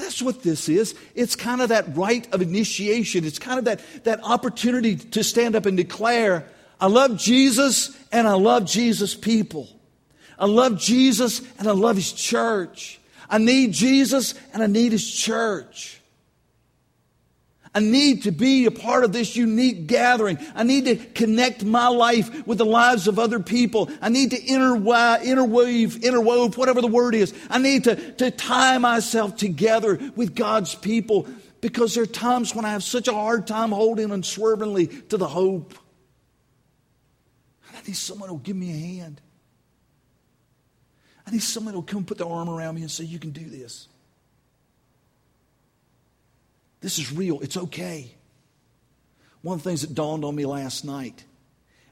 That's 0.00 0.22
what 0.22 0.42
this 0.42 0.70
is. 0.70 0.94
It's 1.14 1.36
kind 1.36 1.60
of 1.60 1.68
that 1.68 1.94
rite 1.94 2.32
of 2.32 2.40
initiation. 2.40 3.24
It's 3.24 3.38
kind 3.38 3.58
of 3.58 3.66
that, 3.66 3.80
that 4.04 4.24
opportunity 4.24 4.96
to 4.96 5.22
stand 5.22 5.54
up 5.54 5.66
and 5.66 5.76
declare, 5.76 6.46
I 6.80 6.86
love 6.86 7.18
Jesus 7.18 7.94
and 8.10 8.26
I 8.26 8.32
love 8.32 8.64
Jesus' 8.64 9.14
people. 9.14 9.68
I 10.38 10.46
love 10.46 10.80
Jesus 10.80 11.42
and 11.58 11.68
I 11.68 11.72
love 11.72 11.96
his 11.96 12.12
church. 12.12 12.98
I 13.28 13.36
need 13.36 13.72
Jesus 13.72 14.34
and 14.54 14.62
I 14.62 14.66
need 14.66 14.92
his 14.92 15.08
church. 15.08 15.99
I 17.72 17.78
need 17.78 18.24
to 18.24 18.32
be 18.32 18.66
a 18.66 18.72
part 18.72 19.04
of 19.04 19.12
this 19.12 19.36
unique 19.36 19.86
gathering. 19.86 20.38
I 20.56 20.64
need 20.64 20.86
to 20.86 20.96
connect 20.96 21.64
my 21.64 21.86
life 21.86 22.46
with 22.46 22.58
the 22.58 22.64
lives 22.64 23.06
of 23.06 23.18
other 23.18 23.38
people. 23.38 23.88
I 24.02 24.08
need 24.08 24.32
to 24.32 24.44
interweave, 24.44 25.22
interweave, 25.22 25.94
interwove, 26.00 26.56
whatever 26.56 26.80
the 26.80 26.88
word 26.88 27.14
is. 27.14 27.32
I 27.48 27.58
need 27.58 27.84
to, 27.84 28.12
to 28.14 28.32
tie 28.32 28.78
myself 28.78 29.36
together 29.36 30.00
with 30.16 30.34
God's 30.34 30.74
people 30.74 31.28
because 31.60 31.94
there 31.94 32.02
are 32.02 32.06
times 32.06 32.54
when 32.54 32.64
I 32.64 32.70
have 32.70 32.82
such 32.82 33.06
a 33.06 33.12
hard 33.12 33.46
time 33.46 33.70
holding 33.70 34.10
unswervingly 34.10 34.88
to 34.88 35.16
the 35.16 35.28
hope. 35.28 35.74
I 37.72 37.86
need 37.86 37.96
someone 37.96 38.28
who 38.30 38.34
will 38.34 38.40
give 38.40 38.56
me 38.56 38.70
a 38.70 38.98
hand. 38.98 39.20
I 41.24 41.30
need 41.30 41.42
someone 41.42 41.74
who 41.74 41.80
will 41.80 41.86
come 41.86 42.04
put 42.04 42.18
their 42.18 42.26
arm 42.26 42.48
around 42.48 42.74
me 42.74 42.82
and 42.82 42.90
say, 42.90 43.04
You 43.04 43.20
can 43.20 43.30
do 43.30 43.44
this. 43.44 43.86
This 46.80 46.98
is 46.98 47.12
real. 47.12 47.40
It's 47.40 47.56
okay. 47.56 48.14
One 49.42 49.58
of 49.58 49.62
the 49.62 49.70
things 49.70 49.82
that 49.82 49.94
dawned 49.94 50.24
on 50.24 50.34
me 50.34 50.46
last 50.46 50.84
night 50.84 51.24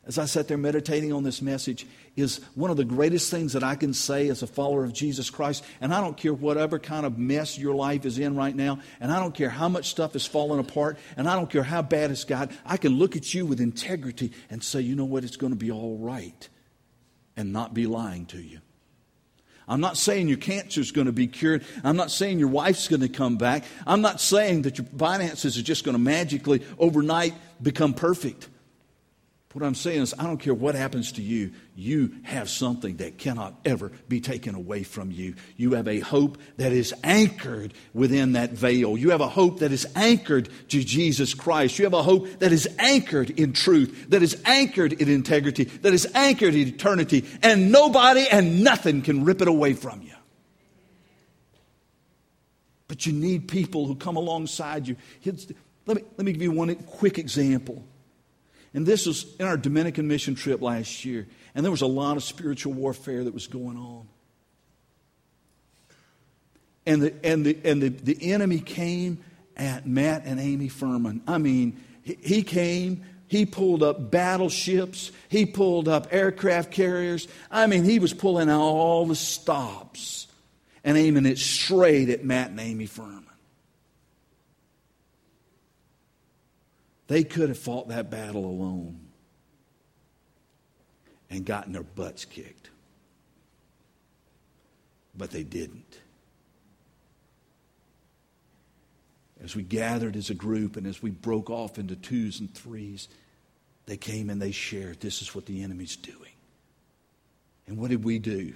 as 0.08 0.18
I 0.18 0.24
sat 0.24 0.48
there 0.48 0.56
meditating 0.56 1.12
on 1.12 1.22
this 1.22 1.42
message 1.42 1.86
is 2.16 2.40
one 2.54 2.70
of 2.70 2.78
the 2.78 2.84
greatest 2.84 3.30
things 3.30 3.52
that 3.52 3.62
I 3.62 3.74
can 3.74 3.92
say 3.92 4.28
as 4.28 4.42
a 4.42 4.46
follower 4.46 4.82
of 4.82 4.94
Jesus 4.94 5.28
Christ. 5.28 5.62
And 5.82 5.92
I 5.92 6.00
don't 6.00 6.16
care 6.16 6.32
whatever 6.32 6.78
kind 6.78 7.04
of 7.04 7.18
mess 7.18 7.58
your 7.58 7.74
life 7.74 8.06
is 8.06 8.18
in 8.18 8.34
right 8.34 8.56
now, 8.56 8.80
and 9.00 9.12
I 9.12 9.20
don't 9.20 9.34
care 9.34 9.50
how 9.50 9.68
much 9.68 9.90
stuff 9.90 10.16
is 10.16 10.24
falling 10.24 10.60
apart, 10.60 10.98
and 11.18 11.28
I 11.28 11.36
don't 11.36 11.50
care 11.50 11.62
how 11.62 11.82
bad 11.82 12.10
it's 12.10 12.24
got. 12.24 12.50
I 12.64 12.78
can 12.78 12.92
look 12.92 13.16
at 13.16 13.34
you 13.34 13.44
with 13.44 13.60
integrity 13.60 14.32
and 14.48 14.64
say, 14.64 14.80
you 14.80 14.96
know 14.96 15.04
what, 15.04 15.24
it's 15.24 15.36
going 15.36 15.52
to 15.52 15.58
be 15.58 15.70
all 15.70 15.98
right, 15.98 16.48
and 17.36 17.52
not 17.52 17.74
be 17.74 17.86
lying 17.86 18.24
to 18.26 18.38
you. 18.38 18.60
I'm 19.68 19.80
not 19.80 19.96
saying 19.96 20.28
your 20.28 20.38
cancer 20.38 20.80
is 20.80 20.92
going 20.92 21.06
to 21.06 21.12
be 21.12 21.26
cured. 21.26 21.64
I'm 21.84 21.96
not 21.96 22.10
saying 22.10 22.38
your 22.38 22.48
wife's 22.48 22.88
going 22.88 23.02
to 23.02 23.08
come 23.08 23.36
back. 23.36 23.64
I'm 23.86 24.00
not 24.00 24.20
saying 24.20 24.62
that 24.62 24.78
your 24.78 24.86
finances 24.96 25.58
are 25.58 25.62
just 25.62 25.84
going 25.84 25.94
to 25.94 25.98
magically 25.98 26.64
overnight 26.78 27.34
become 27.62 27.92
perfect. 27.94 28.48
What 29.54 29.64
I'm 29.64 29.74
saying 29.74 30.02
is, 30.02 30.14
I 30.18 30.24
don't 30.24 30.36
care 30.36 30.52
what 30.52 30.74
happens 30.74 31.12
to 31.12 31.22
you, 31.22 31.52
you 31.74 32.16
have 32.24 32.50
something 32.50 32.98
that 32.98 33.16
cannot 33.16 33.58
ever 33.64 33.90
be 34.06 34.20
taken 34.20 34.54
away 34.54 34.82
from 34.82 35.10
you. 35.10 35.36
You 35.56 35.72
have 35.72 35.88
a 35.88 36.00
hope 36.00 36.36
that 36.58 36.72
is 36.72 36.92
anchored 37.02 37.72
within 37.94 38.32
that 38.32 38.50
veil. 38.50 38.98
You 38.98 39.10
have 39.10 39.22
a 39.22 39.28
hope 39.28 39.60
that 39.60 39.72
is 39.72 39.86
anchored 39.96 40.50
to 40.68 40.84
Jesus 40.84 41.32
Christ. 41.32 41.78
You 41.78 41.86
have 41.86 41.94
a 41.94 42.02
hope 42.02 42.28
that 42.40 42.52
is 42.52 42.68
anchored 42.78 43.30
in 43.30 43.54
truth, 43.54 44.10
that 44.10 44.22
is 44.22 44.40
anchored 44.44 44.92
in 44.92 45.08
integrity, 45.08 45.64
that 45.64 45.94
is 45.94 46.06
anchored 46.14 46.54
in 46.54 46.68
eternity, 46.68 47.24
and 47.42 47.72
nobody 47.72 48.26
and 48.30 48.62
nothing 48.62 49.00
can 49.00 49.24
rip 49.24 49.40
it 49.40 49.48
away 49.48 49.72
from 49.72 50.02
you. 50.02 50.14
But 52.86 53.06
you 53.06 53.14
need 53.14 53.48
people 53.48 53.86
who 53.86 53.94
come 53.94 54.16
alongside 54.16 54.88
you. 54.88 54.96
Let 55.24 55.96
me, 55.96 56.02
let 56.18 56.26
me 56.26 56.32
give 56.32 56.42
you 56.42 56.52
one 56.52 56.74
quick 56.74 57.18
example. 57.18 57.82
And 58.78 58.86
this 58.86 59.06
was 59.06 59.26
in 59.40 59.44
our 59.44 59.56
Dominican 59.56 60.06
mission 60.06 60.36
trip 60.36 60.62
last 60.62 61.04
year. 61.04 61.26
And 61.56 61.64
there 61.64 61.70
was 61.72 61.80
a 61.80 61.86
lot 61.88 62.16
of 62.16 62.22
spiritual 62.22 62.74
warfare 62.74 63.24
that 63.24 63.34
was 63.34 63.48
going 63.48 63.76
on. 63.76 64.06
And 66.86 67.02
the, 67.02 67.14
and 67.24 67.44
the, 67.44 67.58
and 67.64 67.82
the, 67.82 67.88
the 67.88 68.30
enemy 68.32 68.60
came 68.60 69.18
at 69.56 69.84
Matt 69.84 70.26
and 70.26 70.38
Amy 70.38 70.68
Furman. 70.68 71.22
I 71.26 71.38
mean, 71.38 71.82
he, 72.04 72.44
came, 72.44 73.04
he 73.26 73.46
pulled 73.46 73.82
up 73.82 74.12
battleships, 74.12 75.10
he 75.28 75.44
pulled 75.44 75.88
up 75.88 76.06
aircraft 76.12 76.70
carriers. 76.70 77.26
I 77.50 77.66
mean, 77.66 77.82
he 77.82 77.98
was 77.98 78.14
pulling 78.14 78.48
out 78.48 78.60
all 78.60 79.06
the 79.06 79.16
stops 79.16 80.28
and 80.84 80.96
aiming 80.96 81.26
it 81.26 81.38
straight 81.38 82.10
at 82.10 82.24
Matt 82.24 82.50
and 82.50 82.60
Amy 82.60 82.86
Furman. 82.86 83.24
They 87.08 87.24
could 87.24 87.48
have 87.48 87.58
fought 87.58 87.88
that 87.88 88.10
battle 88.10 88.44
alone 88.44 89.00
and 91.30 91.44
gotten 91.44 91.72
their 91.72 91.82
butts 91.82 92.24
kicked. 92.24 92.70
But 95.16 95.30
they 95.30 95.42
didn't. 95.42 95.98
As 99.42 99.56
we 99.56 99.62
gathered 99.62 100.16
as 100.16 100.30
a 100.30 100.34
group 100.34 100.76
and 100.76 100.86
as 100.86 101.02
we 101.02 101.10
broke 101.10 101.48
off 101.48 101.78
into 101.78 101.96
twos 101.96 102.40
and 102.40 102.52
threes, 102.52 103.08
they 103.86 103.96
came 103.96 104.30
and 104.30 104.40
they 104.40 104.52
shared 104.52 105.00
this 105.00 105.22
is 105.22 105.34
what 105.34 105.46
the 105.46 105.62
enemy's 105.62 105.96
doing. 105.96 106.32
And 107.66 107.78
what 107.78 107.90
did 107.90 108.04
we 108.04 108.18
do? 108.18 108.52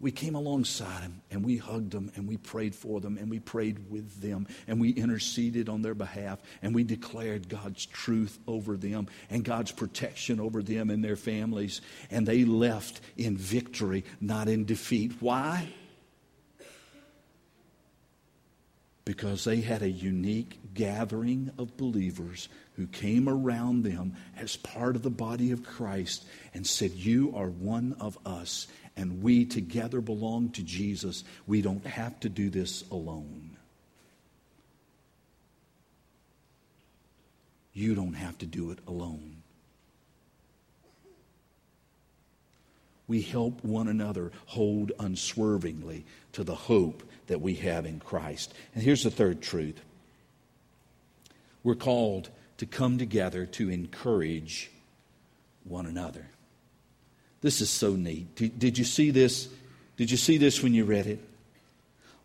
We 0.00 0.10
came 0.10 0.34
alongside 0.34 1.02
them 1.02 1.20
and 1.30 1.44
we 1.44 1.58
hugged 1.58 1.92
them 1.92 2.10
and 2.16 2.26
we 2.26 2.38
prayed 2.38 2.74
for 2.74 3.00
them 3.00 3.18
and 3.18 3.28
we 3.28 3.38
prayed 3.38 3.90
with 3.90 4.20
them 4.22 4.46
and 4.66 4.80
we 4.80 4.90
interceded 4.90 5.68
on 5.68 5.82
their 5.82 5.94
behalf 5.94 6.38
and 6.62 6.74
we 6.74 6.84
declared 6.84 7.50
God's 7.50 7.84
truth 7.84 8.38
over 8.46 8.78
them 8.78 9.08
and 9.28 9.44
God's 9.44 9.72
protection 9.72 10.40
over 10.40 10.62
them 10.62 10.88
and 10.88 11.04
their 11.04 11.16
families. 11.16 11.82
And 12.10 12.26
they 12.26 12.46
left 12.46 13.02
in 13.18 13.36
victory, 13.36 14.04
not 14.22 14.48
in 14.48 14.64
defeat. 14.64 15.12
Why? 15.20 15.68
Because 19.04 19.44
they 19.44 19.60
had 19.60 19.82
a 19.82 19.90
unique 19.90 20.58
gathering 20.72 21.50
of 21.58 21.76
believers 21.76 22.48
who 22.76 22.86
came 22.86 23.28
around 23.28 23.82
them 23.82 24.14
as 24.38 24.56
part 24.56 24.96
of 24.96 25.02
the 25.02 25.10
body 25.10 25.50
of 25.50 25.62
Christ 25.62 26.24
and 26.54 26.66
said, 26.66 26.92
You 26.92 27.34
are 27.36 27.50
one 27.50 27.96
of 28.00 28.16
us 28.24 28.66
and 29.00 29.22
we 29.22 29.46
together 29.46 30.02
belong 30.02 30.50
to 30.50 30.62
Jesus, 30.62 31.24
we 31.46 31.62
don't 31.62 31.86
have 31.86 32.20
to 32.20 32.28
do 32.28 32.50
this 32.50 32.84
alone. 32.90 33.56
You 37.72 37.94
don't 37.94 38.12
have 38.12 38.36
to 38.38 38.46
do 38.46 38.72
it 38.72 38.78
alone. 38.86 39.36
We 43.08 43.22
help 43.22 43.64
one 43.64 43.88
another 43.88 44.32
hold 44.44 44.92
unswervingly 44.98 46.04
to 46.32 46.44
the 46.44 46.54
hope 46.54 47.02
that 47.28 47.40
we 47.40 47.54
have 47.54 47.86
in 47.86 48.00
Christ. 48.00 48.52
And 48.74 48.84
here's 48.84 49.04
the 49.04 49.10
third 49.10 49.40
truth 49.40 49.80
we're 51.64 51.74
called 51.74 52.28
to 52.58 52.66
come 52.66 52.98
together 52.98 53.46
to 53.46 53.70
encourage 53.70 54.70
one 55.64 55.86
another. 55.86 56.26
This 57.40 57.60
is 57.60 57.70
so 57.70 57.94
neat. 57.94 58.34
Did, 58.34 58.58
did 58.58 58.78
you 58.78 58.84
see 58.84 59.10
this? 59.10 59.48
Did 59.96 60.10
you 60.10 60.16
see 60.16 60.38
this 60.38 60.62
when 60.62 60.74
you 60.74 60.84
read 60.84 61.06
it? 61.06 61.20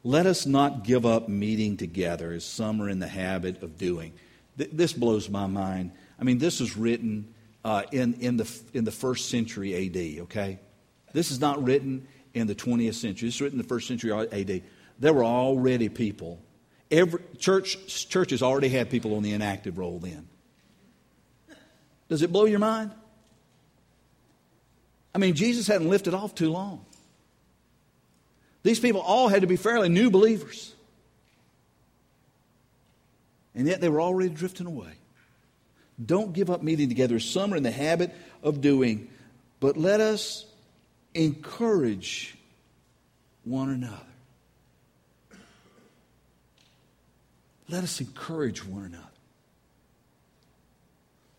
Let 0.03 0.27
us 0.27 0.45
not 0.45 0.83
give 0.83 1.05
up 1.05 1.29
meeting 1.29 1.77
together 1.77 2.31
as 2.31 2.45
some 2.45 2.81
are 2.81 2.89
in 2.89 2.99
the 2.99 3.07
habit 3.07 3.63
of 3.63 3.77
doing. 3.77 4.13
Th- 4.57 4.69
this 4.71 4.93
blows 4.93 5.29
my 5.29 5.47
mind. 5.47 5.91
I 6.19 6.23
mean, 6.23 6.37
this 6.37 6.59
was 6.59 6.77
written 6.77 7.33
uh, 7.63 7.83
in, 7.91 8.13
in, 8.15 8.37
the, 8.37 8.49
in 8.73 8.83
the 8.83 8.91
first 8.91 9.29
century 9.29 9.73
AD, 9.87 10.23
okay? 10.25 10.59
This 11.13 11.31
is 11.31 11.39
not 11.39 11.63
written 11.63 12.07
in 12.35 12.45
the 12.45 12.53
20th 12.53 12.93
century. 12.93 13.29
This 13.29 13.35
is 13.35 13.41
written 13.41 13.59
in 13.59 13.63
the 13.63 13.67
first 13.67 13.87
century 13.87 14.11
AD. 14.11 14.61
There 14.99 15.13
were 15.13 15.25
already 15.25 15.89
people. 15.89 16.39
Every 16.91 17.21
church, 17.39 18.07
churches 18.07 18.43
already 18.43 18.69
had 18.69 18.91
people 18.91 19.15
on 19.15 19.23
the 19.23 19.33
inactive 19.33 19.77
roll 19.79 19.97
then. 19.97 20.27
Does 22.09 22.21
it 22.21 22.31
blow 22.31 22.45
your 22.45 22.59
mind? 22.59 22.91
I 25.15 25.17
mean, 25.17 25.33
Jesus 25.33 25.65
hadn't 25.65 25.89
lifted 25.89 26.13
off 26.13 26.35
too 26.35 26.51
long. 26.51 26.85
These 28.63 28.81
people 28.81 28.99
all 28.99 29.29
had 29.29 29.41
to 29.41 29.47
be 29.47 29.55
fairly 29.55 29.87
new 29.87 30.11
believers. 30.11 30.73
And 33.55 33.65
yet 33.65 33.79
they 33.79 33.87
were 33.87 34.01
already 34.01 34.27
drifting 34.27 34.67
away. 34.67 34.91
Don't 36.03 36.33
give 36.33 36.49
up 36.49 36.61
meeting 36.61 36.89
together. 36.89 37.21
Some 37.21 37.53
are 37.53 37.55
in 37.57 37.63
the 37.63 37.71
habit 37.71 38.13
of 38.43 38.59
doing, 38.59 39.09
but 39.61 39.77
let 39.77 40.01
us 40.01 40.45
encourage 41.13 42.35
one 43.45 43.69
another. 43.69 43.95
Let 47.69 47.85
us 47.85 48.01
encourage 48.01 48.65
one 48.65 48.83
another. 48.83 49.03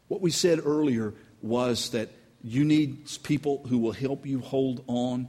What 0.09 0.23
we 0.23 0.31
said 0.31 0.61
earlier 0.65 1.13
was 1.43 1.91
that 1.91 2.09
you 2.47 2.65
need 2.65 3.09
people 3.25 3.61
who 3.69 3.77
will 3.77 3.93
help 3.93 4.25
you 4.25 4.39
hold 4.39 4.85
on. 4.87 5.29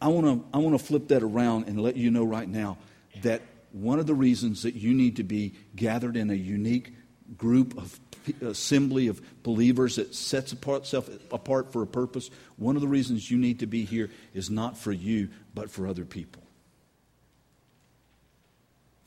I 0.00 0.08
want 0.08 0.26
to 0.26 0.46
I 0.52 0.58
want 0.58 0.78
to 0.78 0.84
flip 0.84 1.08
that 1.08 1.22
around 1.22 1.68
and 1.68 1.80
let 1.80 1.96
you 1.96 2.10
know 2.10 2.24
right 2.24 2.48
now 2.48 2.76
that 3.22 3.40
one 3.72 3.98
of 3.98 4.06
the 4.06 4.14
reasons 4.14 4.62
that 4.64 4.74
you 4.74 4.92
need 4.92 5.16
to 5.16 5.22
be 5.22 5.54
gathered 5.74 6.16
in 6.16 6.28
a 6.28 6.34
unique 6.34 6.92
group 7.38 7.78
of 7.78 7.98
assembly 8.42 9.06
of 9.08 9.22
believers 9.42 9.96
that 9.96 10.14
sets 10.14 10.52
apart, 10.52 10.82
itself 10.82 11.08
apart 11.32 11.72
for 11.72 11.82
a 11.82 11.86
purpose, 11.86 12.30
one 12.56 12.76
of 12.76 12.82
the 12.82 12.88
reasons 12.88 13.30
you 13.30 13.38
need 13.38 13.60
to 13.60 13.66
be 13.66 13.86
here 13.86 14.10
is 14.34 14.50
not 14.50 14.76
for 14.76 14.92
you, 14.92 15.30
but 15.54 15.70
for 15.70 15.86
other 15.86 16.04
people. 16.04 16.42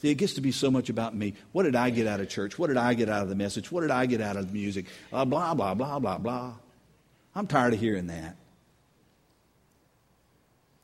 See, 0.01 0.09
it 0.09 0.15
gets 0.15 0.33
to 0.33 0.41
be 0.41 0.51
so 0.51 0.71
much 0.71 0.89
about 0.89 1.15
me. 1.15 1.35
What 1.51 1.63
did 1.63 1.75
I 1.75 1.91
get 1.91 2.07
out 2.07 2.19
of 2.19 2.29
church? 2.29 2.57
What 2.57 2.67
did 2.67 2.77
I 2.77 2.95
get 2.95 3.09
out 3.09 3.21
of 3.21 3.29
the 3.29 3.35
message? 3.35 3.71
What 3.71 3.81
did 3.81 3.91
I 3.91 4.07
get 4.07 4.21
out 4.21 4.37
of 4.37 4.47
the 4.47 4.53
music? 4.53 4.87
Uh, 5.13 5.23
blah, 5.23 5.53
blah, 5.53 5.75
blah, 5.75 5.99
blah, 5.99 6.17
blah. 6.17 6.53
I'm 7.35 7.47
tired 7.47 7.73
of 7.73 7.79
hearing 7.79 8.07
that. 8.07 8.35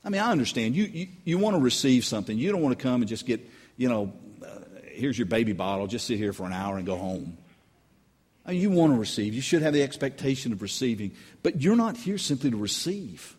I 0.04 0.10
mean, 0.10 0.22
I 0.22 0.32
understand. 0.32 0.76
You, 0.76 0.86
you, 0.86 1.08
you 1.26 1.38
want 1.38 1.56
to 1.56 1.62
receive 1.62 2.06
something. 2.06 2.38
You 2.38 2.52
don't 2.52 2.62
want 2.62 2.78
to 2.78 2.82
come 2.82 3.02
and 3.02 3.08
just 3.08 3.26
get, 3.26 3.42
you 3.78 3.90
know, 3.90 4.14
uh, 4.44 4.48
here's 4.86 5.18
your 5.18 5.28
baby 5.28 5.54
bottle, 5.54 5.88
just 5.88 6.08
sit 6.08 6.18
here 6.18 6.34
for 6.34 6.46
an 6.46 6.54
hour 6.54 6.78
and 6.78 6.86
go 6.86 6.96
home. 6.96 7.38
I 8.46 8.54
mean, 8.54 8.62
you 8.62 8.70
want 8.72 8.94
to 8.94 9.00
receive. 9.00 9.34
You 9.34 9.42
should 9.42 9.62
have 9.62 9.74
the 9.74 9.84
expectation 9.84 10.54
of 10.54 10.62
receiving. 10.62 11.12
But 11.44 11.62
you're 11.62 11.76
not 11.76 11.98
here 11.98 12.18
simply 12.18 12.50
to 12.50 12.58
receive. 12.58 13.36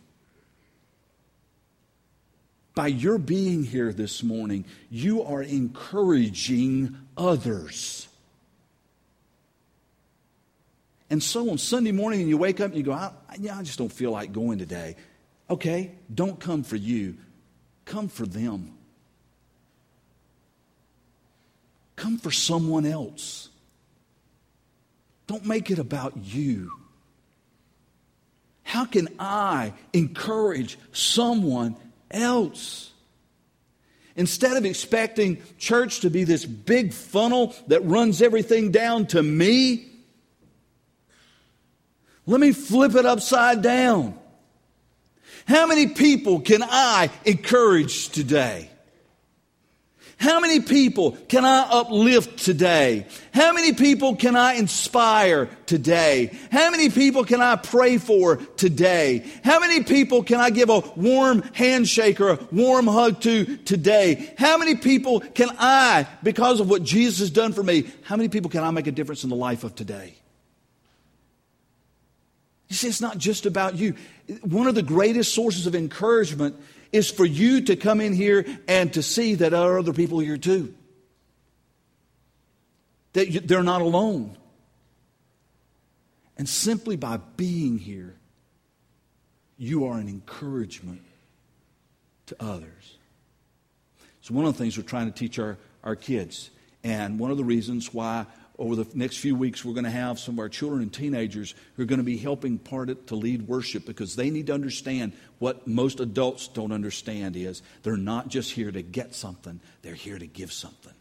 By 2.73 2.87
your 2.87 3.17
being 3.17 3.63
here 3.63 3.91
this 3.91 4.23
morning, 4.23 4.63
you 4.89 5.23
are 5.23 5.43
encouraging 5.43 6.95
others. 7.17 8.07
And 11.11 11.21
so 11.21 11.49
on 11.51 11.57
Sunday 11.57 11.91
morning, 11.91 12.21
and 12.21 12.29
you 12.29 12.37
wake 12.37 12.61
up 12.61 12.67
and 12.67 12.75
you 12.77 12.83
go, 12.83 12.93
I, 12.93 13.11
yeah, 13.37 13.59
I 13.59 13.63
just 13.63 13.77
don't 13.77 13.91
feel 13.91 14.11
like 14.11 14.31
going 14.31 14.59
today. 14.59 14.95
Okay, 15.49 15.91
don't 16.11 16.39
come 16.39 16.63
for 16.63 16.77
you, 16.77 17.17
come 17.83 18.07
for 18.07 18.25
them. 18.25 18.73
Come 21.97 22.17
for 22.17 22.31
someone 22.31 22.85
else. 22.85 23.49
Don't 25.27 25.45
make 25.45 25.69
it 25.69 25.79
about 25.79 26.13
you. 26.15 26.71
How 28.63 28.85
can 28.85 29.09
I 29.19 29.73
encourage 29.91 30.79
someone 30.93 31.75
else? 32.09 32.89
Instead 34.15 34.55
of 34.55 34.65
expecting 34.65 35.41
church 35.57 35.99
to 35.99 36.09
be 36.09 36.23
this 36.23 36.45
big 36.45 36.93
funnel 36.93 37.53
that 37.67 37.81
runs 37.81 38.21
everything 38.21 38.71
down 38.71 39.07
to 39.07 39.21
me, 39.21 39.90
let 42.25 42.39
me 42.39 42.51
flip 42.51 42.95
it 42.95 43.05
upside 43.05 43.61
down. 43.61 44.17
How 45.45 45.67
many 45.67 45.87
people 45.87 46.41
can 46.41 46.61
I 46.63 47.09
encourage 47.25 48.09
today? 48.09 48.69
How 50.21 50.39
many 50.39 50.59
people 50.59 51.13
can 51.13 51.45
I 51.45 51.67
uplift 51.67 52.37
today? 52.37 53.07
How 53.33 53.53
many 53.53 53.73
people 53.73 54.15
can 54.15 54.35
I 54.35 54.53
inspire 54.53 55.47
today? 55.65 56.37
How 56.51 56.69
many 56.69 56.91
people 56.91 57.23
can 57.23 57.41
I 57.41 57.55
pray 57.55 57.97
for 57.97 58.35
today? 58.35 59.25
How 59.43 59.59
many 59.59 59.83
people 59.83 60.21
can 60.21 60.39
I 60.39 60.51
give 60.51 60.69
a 60.69 60.81
warm 60.95 61.41
handshake 61.53 62.21
or 62.21 62.29
a 62.29 62.39
warm 62.51 62.85
hug 62.85 63.21
to 63.21 63.57
today? 63.57 64.31
How 64.37 64.59
many 64.59 64.75
people 64.75 65.21
can 65.21 65.49
I, 65.57 66.05
because 66.21 66.59
of 66.59 66.69
what 66.69 66.83
Jesus 66.83 67.17
has 67.17 67.31
done 67.31 67.51
for 67.51 67.63
me, 67.63 67.91
how 68.03 68.15
many 68.15 68.29
people 68.29 68.51
can 68.51 68.63
I 68.63 68.69
make 68.69 68.85
a 68.85 68.91
difference 68.91 69.23
in 69.23 69.31
the 69.31 69.35
life 69.35 69.63
of 69.63 69.73
today? 69.73 70.13
You 72.71 72.77
see, 72.77 72.87
it's 72.87 73.01
not 73.01 73.17
just 73.17 73.45
about 73.45 73.75
you. 73.75 73.95
One 74.43 74.65
of 74.65 74.75
the 74.75 74.81
greatest 74.81 75.35
sources 75.35 75.67
of 75.67 75.75
encouragement 75.75 76.55
is 76.93 77.11
for 77.11 77.25
you 77.25 77.59
to 77.65 77.75
come 77.75 77.99
in 77.99 78.13
here 78.13 78.45
and 78.65 78.93
to 78.93 79.03
see 79.03 79.35
that 79.35 79.49
there 79.49 79.59
are 79.59 79.77
other 79.77 79.91
people 79.91 80.19
here 80.19 80.37
too. 80.37 80.73
That 83.11 83.45
they're 83.45 83.61
not 83.61 83.81
alone. 83.81 84.37
And 86.37 86.47
simply 86.47 86.95
by 86.95 87.17
being 87.35 87.77
here, 87.77 88.15
you 89.57 89.87
are 89.87 89.97
an 89.97 90.07
encouragement 90.07 91.01
to 92.27 92.37
others. 92.39 92.95
So, 94.21 94.33
one 94.33 94.45
of 94.45 94.53
the 94.53 94.63
things 94.63 94.77
we're 94.77 94.83
trying 94.83 95.11
to 95.11 95.19
teach 95.19 95.39
our, 95.39 95.57
our 95.83 95.97
kids, 95.97 96.51
and 96.85 97.19
one 97.19 97.31
of 97.31 97.37
the 97.37 97.43
reasons 97.43 97.93
why 97.93 98.27
over 98.61 98.75
the 98.75 98.87
next 98.93 99.17
few 99.17 99.35
weeks, 99.35 99.65
we're 99.65 99.73
going 99.73 99.85
to 99.85 99.89
have 99.89 100.19
some 100.19 100.35
of 100.35 100.39
our 100.39 100.47
children 100.47 100.83
and 100.83 100.93
teenagers 100.93 101.55
who 101.75 101.81
are 101.81 101.87
going 101.87 101.97
to 101.97 102.03
be 102.05 102.17
helping 102.17 102.59
part 102.59 102.91
it 102.91 103.07
to 103.07 103.15
lead 103.15 103.47
worship 103.47 103.87
because 103.87 104.15
they 104.15 104.29
need 104.29 104.47
to 104.47 104.53
understand 104.53 105.13
what 105.39 105.67
most 105.67 105.99
adults 105.99 106.47
don't 106.47 106.71
understand 106.71 107.35
is 107.35 107.63
they're 107.81 107.97
not 107.97 108.27
just 108.27 108.51
here 108.51 108.71
to 108.71 108.83
get 108.83 109.15
something, 109.15 109.59
they're 109.81 109.95
here 109.95 110.19
to 110.19 110.27
give 110.27 110.53
something. 110.53 110.93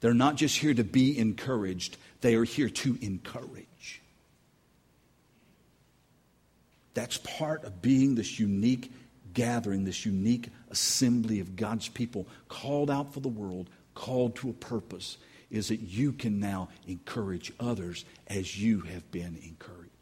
They're 0.00 0.14
not 0.14 0.36
just 0.36 0.56
here 0.56 0.72
to 0.72 0.84
be 0.84 1.18
encouraged, 1.18 1.98
they 2.22 2.34
are 2.34 2.44
here 2.44 2.70
to 2.70 2.96
encourage. 3.02 4.00
That's 6.94 7.18
part 7.18 7.64
of 7.64 7.82
being 7.82 8.14
this 8.14 8.40
unique 8.40 8.90
gathering, 9.34 9.84
this 9.84 10.06
unique 10.06 10.48
assembly 10.70 11.40
of 11.40 11.56
God's 11.56 11.88
people 11.88 12.26
called 12.48 12.90
out 12.90 13.12
for 13.12 13.20
the 13.20 13.28
world 13.28 13.68
called 13.94 14.36
to 14.36 14.50
a 14.50 14.54
purpose 14.54 15.18
is 15.50 15.68
that 15.68 15.80
you 15.80 16.12
can 16.12 16.40
now 16.40 16.68
encourage 16.88 17.52
others 17.60 18.04
as 18.26 18.58
you 18.58 18.80
have 18.80 19.10
been 19.10 19.38
encouraged. 19.44 19.92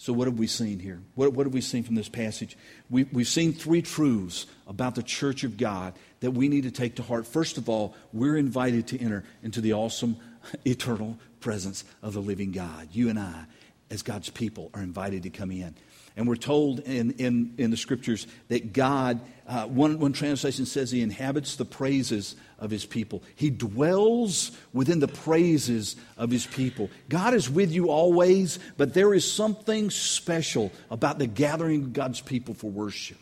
So, 0.00 0.14
what 0.14 0.28
have 0.28 0.38
we 0.38 0.46
seen 0.46 0.78
here? 0.78 0.98
What, 1.14 1.34
what 1.34 1.44
have 1.44 1.52
we 1.52 1.60
seen 1.60 1.82
from 1.82 1.94
this 1.94 2.08
passage? 2.08 2.56
We, 2.88 3.04
we've 3.12 3.28
seen 3.28 3.52
three 3.52 3.82
truths 3.82 4.46
about 4.66 4.94
the 4.94 5.02
church 5.02 5.44
of 5.44 5.58
God 5.58 5.92
that 6.20 6.30
we 6.30 6.48
need 6.48 6.62
to 6.62 6.70
take 6.70 6.96
to 6.96 7.02
heart. 7.02 7.26
First 7.26 7.58
of 7.58 7.68
all, 7.68 7.94
we're 8.10 8.38
invited 8.38 8.86
to 8.88 8.98
enter 8.98 9.24
into 9.42 9.60
the 9.60 9.74
awesome, 9.74 10.16
eternal 10.64 11.18
presence 11.40 11.84
of 12.02 12.14
the 12.14 12.22
living 12.22 12.50
God. 12.50 12.88
You 12.92 13.10
and 13.10 13.18
I, 13.18 13.44
as 13.90 14.00
God's 14.00 14.30
people, 14.30 14.70
are 14.72 14.80
invited 14.80 15.24
to 15.24 15.30
come 15.30 15.50
in. 15.50 15.74
And 16.16 16.28
we're 16.28 16.36
told 16.36 16.80
in, 16.80 17.12
in, 17.12 17.54
in 17.56 17.70
the 17.70 17.76
scriptures 17.76 18.26
that 18.48 18.72
God, 18.72 19.20
uh, 19.46 19.66
one, 19.66 19.98
one 19.98 20.12
translation 20.12 20.66
says 20.66 20.90
he 20.90 21.02
inhabits 21.02 21.56
the 21.56 21.64
praises 21.64 22.36
of 22.58 22.70
his 22.70 22.84
people. 22.84 23.22
He 23.36 23.50
dwells 23.50 24.50
within 24.72 25.00
the 25.00 25.08
praises 25.08 25.96
of 26.16 26.30
his 26.30 26.46
people. 26.46 26.90
God 27.08 27.34
is 27.34 27.48
with 27.48 27.72
you 27.72 27.90
always, 27.90 28.58
but 28.76 28.92
there 28.92 29.14
is 29.14 29.30
something 29.30 29.90
special 29.90 30.72
about 30.90 31.18
the 31.18 31.26
gathering 31.26 31.84
of 31.84 31.92
God's 31.92 32.20
people 32.20 32.54
for 32.54 32.70
worship 32.70 33.18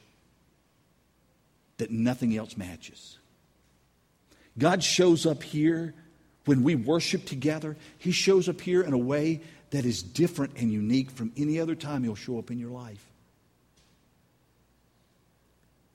that 1.76 1.90
nothing 1.90 2.36
else 2.36 2.56
matches. 2.56 3.18
God 4.58 4.82
shows 4.82 5.24
up 5.24 5.42
here 5.42 5.94
when 6.44 6.62
we 6.62 6.74
worship 6.74 7.24
together. 7.24 7.76
He 7.98 8.10
shows 8.10 8.48
up 8.48 8.60
here 8.60 8.82
in 8.82 8.92
a 8.92 8.98
way 8.98 9.42
that 9.70 9.84
is 9.84 10.02
different 10.02 10.56
and 10.56 10.72
unique 10.72 11.10
from 11.10 11.32
any 11.36 11.60
other 11.60 11.74
time 11.74 12.04
He'll 12.04 12.14
show 12.14 12.38
up 12.38 12.50
in 12.50 12.58
your 12.58 12.70
life. 12.70 13.04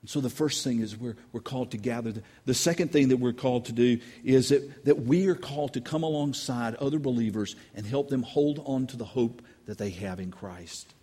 And 0.02 0.10
so 0.10 0.20
the 0.20 0.30
first 0.30 0.66
thing 0.66 0.82
is 0.82 0.98
we're, 0.98 1.16
we're 1.32 1.40
called 1.40 1.72
to 1.72 1.78
gather. 1.78 2.14
The 2.46 2.54
second 2.54 2.92
thing 2.92 3.08
that 3.08 3.18
we're 3.18 3.32
called 3.32 3.66
to 3.66 3.72
do 3.72 4.00
is 4.24 4.50
that, 4.50 4.84
that 4.84 5.00
we 5.04 5.28
are 5.28 5.36
called 5.36 5.74
to 5.76 5.82
come 5.82 6.04
alongside 6.04 6.76
other 6.76 7.00
believers 7.00 7.56
and 7.74 7.86
help 7.86 8.10
them 8.10 8.22
hold 8.22 8.62
on 8.66 8.86
to 8.88 8.98
the 8.98 9.06
hope 9.06 9.42
that 9.66 9.78
they 9.78 9.92
have 9.92 10.20
in 10.20 10.30
Christ. 10.30 10.94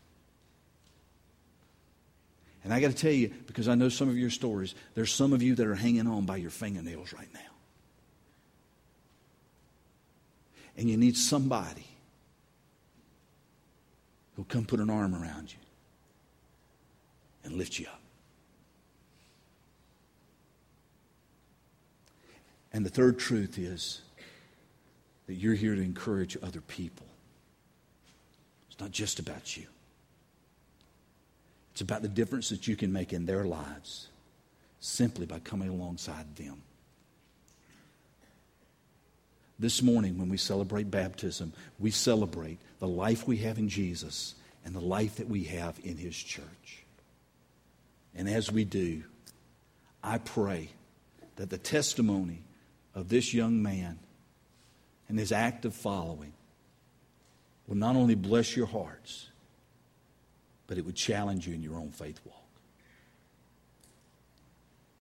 And 2.62 2.74
I 2.74 2.80
got 2.80 2.88
to 2.88 2.96
tell 2.96 3.11
you, 3.11 3.33
because 3.46 3.68
I 3.68 3.74
know 3.74 3.88
some 3.88 4.11
of 4.11 4.18
your 4.18 4.28
stories, 4.28 4.74
there's 4.94 5.11
some 5.11 5.33
of 5.33 5.42
you 5.42 5.54
that 5.54 5.66
are 5.66 5.74
hanging 5.74 6.06
on 6.06 6.26
by 6.26 6.37
your 6.37 6.50
fingernails 6.50 7.14
right 7.14 7.33
now. 7.33 7.40
And 10.76 10.90
you 10.90 10.98
need 10.98 11.16
somebody 11.16 11.87
who'll 14.35 14.45
come 14.47 14.64
put 14.64 14.81
an 14.81 14.90
arm 14.90 15.14
around 15.14 15.53
you 15.53 15.59
and 17.45 17.55
lift 17.55 17.79
you 17.79 17.87
up. 17.87 18.01
And 22.73 22.87
the 22.87 22.90
third 22.90 23.19
truth 23.19 23.59
is 23.59 24.03
that 25.27 25.35
you're 25.35 25.54
here 25.54 25.75
to 25.75 25.83
encourage 25.83 26.37
other 26.42 26.61
people. 26.61 27.07
It's 28.71 28.81
not 28.81 28.92
just 28.92 29.19
about 29.19 29.57
you, 29.57 29.67
it's 31.73 31.81
about 31.81 32.02
the 32.02 32.09
difference 32.09 32.48
that 32.50 32.69
you 32.69 32.77
can 32.77 32.92
make 32.92 33.13
in 33.13 33.27
their 33.27 33.44
lives 33.44 34.09
simply 34.81 35.27
by 35.27 35.38
coming 35.40 35.69
alongside 35.69 36.37
them. 36.37 36.63
This 39.61 39.83
morning, 39.83 40.19
when 40.19 40.31
we 40.31 40.38
celebrate 40.38 40.90
baptism, 40.90 41.52
we 41.79 41.90
celebrate 41.90 42.58
the 42.79 42.88
life 42.88 43.29
we 43.29 43.37
have 43.38 43.58
in 43.58 43.69
Jesus 43.69 44.35
and 44.65 44.75
the 44.75 44.81
life 44.81 45.17
that 45.17 45.29
we 45.29 45.44
have 45.44 45.79
in 45.85 45.98
His 45.98 46.17
church. 46.17 46.85
And 48.15 48.27
as 48.27 48.50
we 48.50 48.65
do, 48.65 49.04
I 50.02 50.17
pray 50.17 50.71
that 51.37 51.50
the 51.50 51.58
testimony 51.58 52.42
of 52.94 53.11
this 53.11 53.35
young 53.35 53.63
man 53.63 53.98
and 55.08 55.19
his 55.19 55.31
act 55.31 55.65
of 55.65 55.75
following 55.75 56.33
will 57.67 57.77
not 57.77 57.96
only 57.96 58.15
bless 58.15 58.56
your 58.56 58.67
hearts, 58.67 59.29
but 60.67 60.79
it 60.79 60.87
would 60.87 60.96
challenge 60.96 61.46
you 61.46 61.54
in 61.54 61.63
your 61.63 61.77
own 61.77 61.90
faith 61.90 62.19
walk. 62.25 62.40